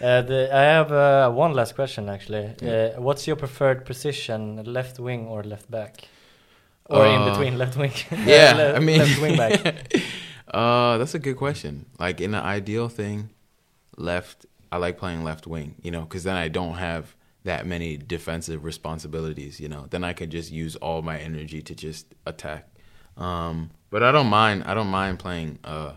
[0.00, 2.54] uh, the, I have uh, one last question actually.
[2.62, 5.92] Uh, what's your preferred position, left wing or left back,
[6.86, 7.92] or in Uh, between left wing?
[8.26, 9.60] Yeah, Le- I mean, left wing back.
[10.54, 11.86] uh, that's a good question.
[11.98, 13.30] Like in the ideal thing,
[13.96, 14.46] left.
[14.72, 18.64] I like playing left wing, you know, because then I don't have that many defensive
[18.64, 19.86] responsibilities, you know.
[19.90, 22.68] Then I can just use all my energy to just attack.
[23.16, 24.64] Um, but I don't mind.
[24.66, 25.94] I don't mind playing uh,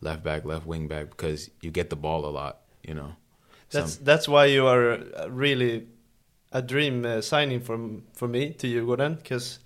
[0.00, 3.12] left back, left wing back because you get the ball a lot, you know.
[3.70, 5.86] That's Some- that's why you are uh, really
[6.52, 9.60] a dream uh, signing from for me to you, Gordon, because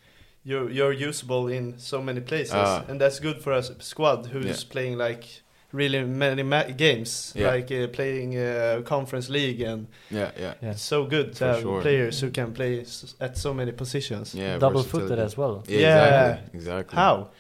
[0.45, 2.85] you're you're usable in so many places Ah.
[2.89, 4.71] and that's good for a squad who's Yeah.
[4.71, 5.43] playing like
[5.77, 7.51] really many ma- games Yeah.
[7.55, 10.71] like uh, playing uh, conference league and yeah, yeah, Yeah.
[10.73, 11.81] it's so good to For have sure.
[11.83, 14.35] players who can play s- at so many positions.
[14.35, 14.59] yeah.
[14.59, 15.63] Double footed as well.
[15.69, 16.29] Yeah, Yeah.
[16.29, 16.59] exactly.
[16.59, 16.97] Exactly.
[16.97, 17.31] How?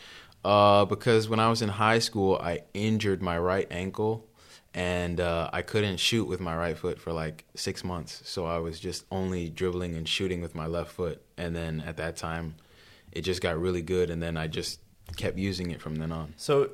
[0.45, 4.29] Uh, because when I was in high school, I injured my right ankle,
[4.75, 8.23] and uh, I couldn't shoot with my right foot for like six months.
[8.25, 11.21] So I was just only dribbling and shooting with my left foot.
[11.37, 12.55] And then at that time,
[13.13, 14.81] it just got really good, and then I just
[15.17, 16.35] kept using it from then on.
[16.37, 16.71] So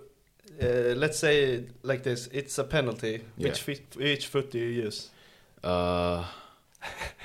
[0.60, 3.22] uh, let's say like this: it's a penalty.
[3.36, 3.48] Yeah.
[3.48, 5.10] Which feet, which foot do you use?
[5.62, 6.24] Uh,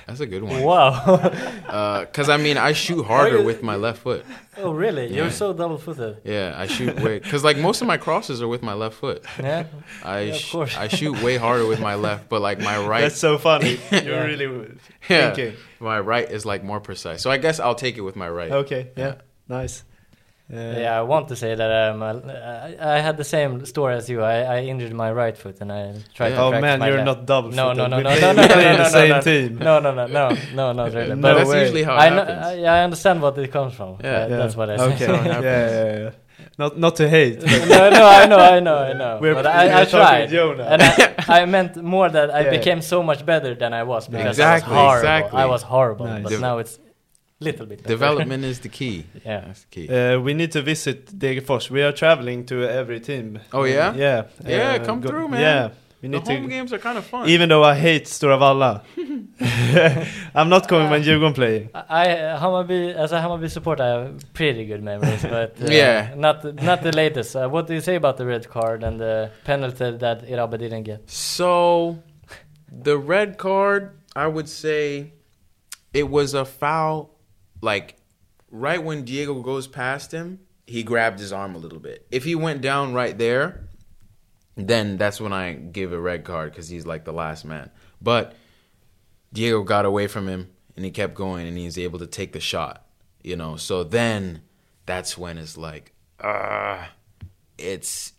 [0.06, 0.62] that's a good one.
[0.62, 1.32] Wow.
[2.08, 4.24] Because I mean, I shoot harder with my left foot.
[4.56, 5.06] oh really?
[5.08, 5.16] Yeah.
[5.22, 6.18] You're so double footed.
[6.24, 9.24] Yeah, I shoot way because like most of my crosses are with my left foot.
[9.38, 9.64] Yeah.
[10.02, 10.76] I Yeah, of course.
[10.76, 13.02] I shoot way harder with my left, but like my right.
[13.02, 13.78] That's so funny.
[13.90, 14.24] You're Yeah.
[14.24, 14.78] really
[15.10, 15.56] yeah, thinking.
[15.80, 17.20] my right is like more precise.
[17.22, 18.50] So I guess I'll take it with my right.
[18.50, 19.16] Okay, yeah,
[19.48, 19.82] nice.
[20.50, 24.08] Uh, Yeah, I want to say that um, I, I had the same story as
[24.08, 24.22] you.
[24.22, 26.36] I, I injured my right foot and I tried Yeah.
[26.36, 27.06] to Oh man, my you're left.
[27.06, 27.50] not double.
[27.50, 28.90] No, no, no, We no, play- no, no, we no, play no, in no, the
[28.90, 29.20] no, same no.
[29.20, 29.58] team.
[29.58, 30.24] No, no, no, no,
[30.54, 31.14] no, not really.
[31.16, 31.60] No But That's way.
[31.62, 32.64] usually how it I know, happens.
[32.66, 33.98] I, I understand what it comes from.
[34.02, 34.10] Yeah.
[34.10, 34.84] Uh, that's what I say.
[34.94, 36.10] Okay, yeah, yeah, yeah.
[36.56, 37.40] Not not to hate.
[37.40, 39.18] but- no, no, I know, I know, I know.
[39.20, 40.64] We're- but I, I we're talking tried, Jonah.
[40.64, 42.50] and I, I meant more that I Yeah.
[42.56, 44.98] became so much better than I was because Exactly, I was horrible.
[45.08, 45.40] exactly.
[45.42, 46.22] I was horrible, Nice.
[46.22, 46.78] but Dev- now it's
[47.40, 47.94] little bit better.
[47.94, 49.04] Development is the key.
[49.24, 49.40] Yeah.
[49.46, 49.88] That's the key.
[49.88, 51.70] Uh, we need to visit Degerfors.
[51.70, 53.38] We are traveling to every team.
[53.52, 53.94] Oh, yeah?
[53.94, 54.22] Yeah.
[54.44, 55.40] Yeah, Uh, come go- through, man.
[55.40, 55.68] Yeah.
[56.02, 56.54] We need the need home to.
[56.56, 57.28] games are kind of fun.
[57.28, 58.82] Even though I hate Stora Valla,
[60.34, 61.70] I'm not coming when Djurgården playing.
[61.74, 66.14] I uh, Hammarby as a Hammarby supporter, I have pretty good memories, but uh, Yeah.
[66.16, 67.34] not not the latest.
[67.34, 70.84] Uh, what do you say about the red card and the penalty that Irabe didn't
[70.84, 71.10] get?
[71.10, 71.98] so
[72.70, 73.82] The red card,
[74.14, 75.12] I would say,
[75.92, 77.10] it was a foul.
[77.60, 77.96] Like
[78.50, 82.06] right when Diego goes past him, he grabbed his arm a little bit.
[82.10, 83.68] If he went down right there,
[84.56, 87.70] then that's when I give a red card because he's like the last man.
[88.02, 88.34] But
[89.32, 92.40] Diego got away from him and he kept going and he's able to take the
[92.40, 92.84] shot.
[93.22, 94.42] You know, so then
[94.86, 95.92] that's when it's like,
[96.22, 96.90] ah,
[97.56, 98.12] it's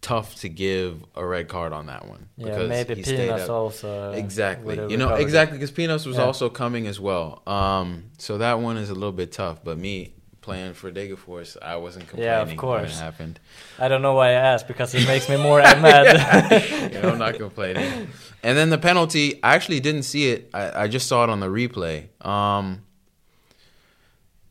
[0.00, 2.28] tough to give a red card on that one.
[2.36, 4.12] Yeah, maybe he up- also.
[4.12, 4.76] uh, Exactly.
[4.76, 5.22] You know, recovered.
[5.22, 6.24] exactly because Pinos was Yeah.
[6.24, 7.42] also coming as well.
[7.46, 9.64] Um, so that one is a little bit tough.
[9.64, 12.96] But me playing for Degerfors, I wasn't complaining Yeah, of when course.
[12.98, 13.40] it happened.
[13.78, 16.92] I don't know why I asked because it makes me more mad.
[16.92, 18.08] You know, I'm not complaining.
[18.42, 20.48] And then the penalty, I actually didn't see it.
[20.54, 22.06] I, I just saw it on the replay.
[22.24, 22.82] Um,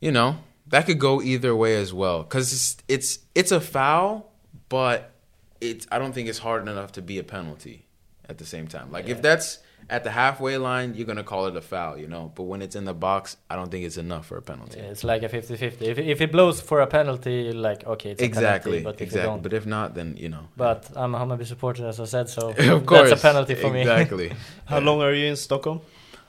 [0.02, 0.38] you know,
[0.68, 4.32] that could go either way as well because it's, it's it's a foul,
[4.70, 5.14] but
[5.62, 7.86] it's I don't think it's hard enough to be a penalty
[8.30, 8.92] at the same time.
[8.92, 12.32] Like if that's at the halfway line, you're gonna call it a foul, you know.
[12.36, 14.80] But when it's in the box, I don't think it's enough for a penalty.
[14.80, 15.82] it's like a 50-50.
[15.82, 18.84] If, if it blows for a penalty, like okay, it's a exactly, penalty.
[18.84, 19.22] But if exactly.
[19.22, 20.48] you don't, But if not, then you know.
[20.58, 23.72] but I'm a Hammarby supporter, as I said, so of course, that's a penalty for
[23.72, 23.82] me.
[23.88, 24.34] Exactly.
[24.66, 25.82] How long are you in Stockholm?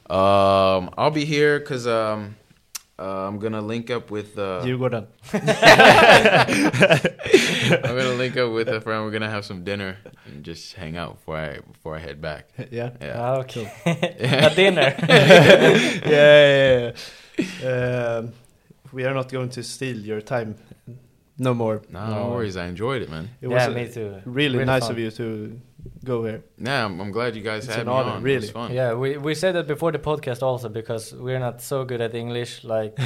[0.09, 2.35] Um, I'll be here because um,
[2.97, 4.37] uh, I'm gonna link up with.
[4.37, 5.07] Uh, Djurgården.
[7.83, 9.03] I'm gonna link up with a friend.
[9.05, 12.49] We're gonna have some dinner and just hang out before I before I head back.
[12.71, 12.91] Yeah.
[13.01, 13.15] Yeah.
[13.21, 13.65] Ah, okay.
[13.85, 14.95] a dinner.
[15.07, 16.91] yeah, yeah,
[17.37, 18.17] yeah.
[18.17, 18.33] Um,
[18.91, 20.55] we are not going to steal your time
[21.37, 21.81] no more.
[21.89, 22.57] No, no worries.
[22.57, 23.29] I enjoyed it, man.
[23.41, 24.21] It Yeah, was me too.
[24.25, 24.91] Really, Really nice fun.
[24.91, 25.61] of you to
[26.03, 26.43] go here.
[26.57, 28.17] Yeah, I'm, I'm glad you guys It's had an me honor, on.
[28.21, 28.39] It really.
[28.41, 28.73] was fun.
[28.73, 32.13] Yeah, we we said that before the podcast also because we're not so good at
[32.13, 32.63] English.
[32.65, 32.99] Like,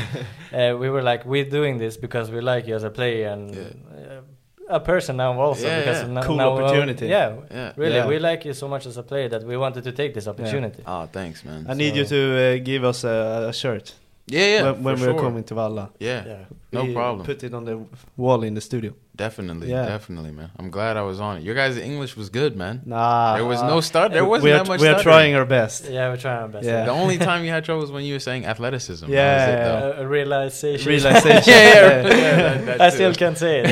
[0.52, 3.52] uh, we were like, we're doing this because we like you as a player and
[3.56, 4.22] uh,
[4.70, 6.08] a person now also Yeah, because yeah.
[6.14, 7.08] no- Cool now, opportunity.
[7.08, 7.74] yeah, Yeah.
[7.76, 8.08] really, Yeah.
[8.08, 10.82] we like you so much as a player that we wanted to take this opportunity.
[10.88, 11.66] Oh, thanks, man.
[11.70, 13.94] I need you to uh, give us a, a shirt
[14.28, 14.64] Yeah, yeah.
[14.72, 15.20] when, when we're sure.
[15.20, 15.90] coming to Valla.
[16.00, 16.36] Yeah, Yeah.
[16.72, 17.26] no We problem.
[17.26, 17.76] Put it on the
[18.16, 18.94] wall in the studio.
[19.16, 19.86] definitely, Yeah.
[19.86, 20.50] definitely, man.
[20.58, 21.44] I'm glad I was on it.
[21.44, 22.82] Your guys' English was good, man.
[22.86, 24.12] Nah, There was no start.
[24.14, 24.80] There wasn't we are, that much.
[24.82, 25.04] we are stuttering.
[25.04, 25.90] trying our best.
[25.90, 26.66] Yeah, we're trying our best.
[26.66, 26.86] Yeah.
[26.86, 29.06] The only time you had trouble was when you were saying athleticism.
[29.12, 29.92] Yeah, was it, yeah, though.
[30.00, 30.88] Uh, a realization.
[30.90, 31.44] Realization.
[31.54, 32.18] yeah, yeah, Yeah.
[32.18, 33.66] yeah, that- that I still can't say it.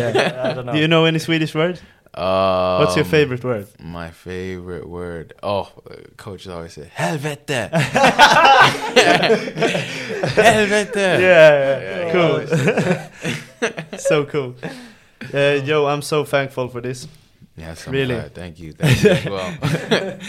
[0.46, 0.74] I don't know.
[0.74, 1.80] Do you know any Swedish word?
[2.14, 3.68] Um, What's your favorite word?
[3.80, 5.34] My favorite word.
[5.42, 7.70] Oh, uh, coach always say helvete.
[10.36, 10.96] helvete.
[10.96, 13.98] Yeah, Yeah, cool.
[14.00, 14.56] so cool.
[15.34, 17.08] Uh, Joe, I'm so thankful for this.
[17.56, 18.16] Yes, I'm Really?
[18.16, 18.34] glad.
[18.34, 18.74] Thank you.
[18.74, 20.18] Thank you as well.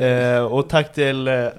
[0.00, 1.50] Eh, och tack till, eh,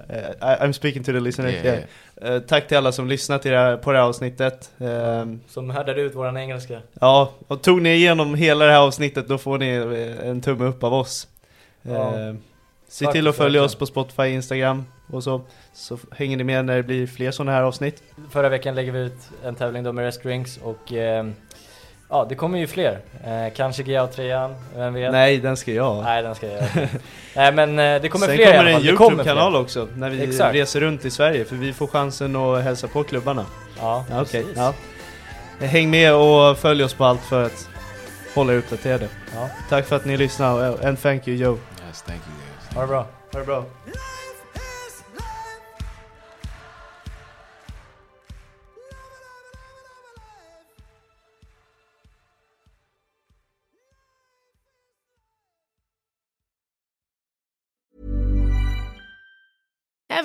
[0.41, 1.49] I- I'm speaking to the listener.
[1.49, 1.85] Yeah, Yeah.
[2.21, 4.71] Eh, tack till alla som lyssnat till det här, på det här avsnittet.
[4.79, 6.81] Ehm, Som härdade ut våran engelska.
[7.01, 10.65] ja, och tog ni igenom hela det här avsnittet då får ni eh, en tumme
[10.65, 11.27] upp av oss.
[11.81, 12.19] Ja.
[12.19, 12.35] Eh,
[12.87, 15.41] se Tack till att följa oss på Spotify, Instagram och så.
[15.73, 18.03] Så hänger ni med när det blir fler sådana här avsnitt.
[18.31, 20.93] Förra veckan lägger vi ut en tävling då med Rest Drinks och
[22.09, 22.99] ja, det kommer ju fler.
[23.25, 25.11] Eh, kanske GA 3 vem vet?
[25.11, 26.03] Nej, den ska jag.
[26.03, 26.63] Nej, den ska jag.
[27.35, 30.55] Nej men eh, det kommer Sen fler kommer det en YouTube-kanal också när vi Exakt.
[30.55, 33.45] reser runt i Sverige för vi får chansen att hälsa på klubbarna.
[33.79, 34.57] Ja, Ja, Okej, precis.
[34.57, 34.73] ja.
[35.67, 37.69] Häng med och följ oss på allt för att
[38.35, 39.07] hålla er uppdaterade.
[39.35, 39.49] Ja.
[39.69, 41.57] Tack för att ni lyssnade and thank you Joe.
[41.87, 42.75] yes, thank you guys.
[42.75, 43.05] Ha det bra.
[43.33, 43.63] Ha det bra.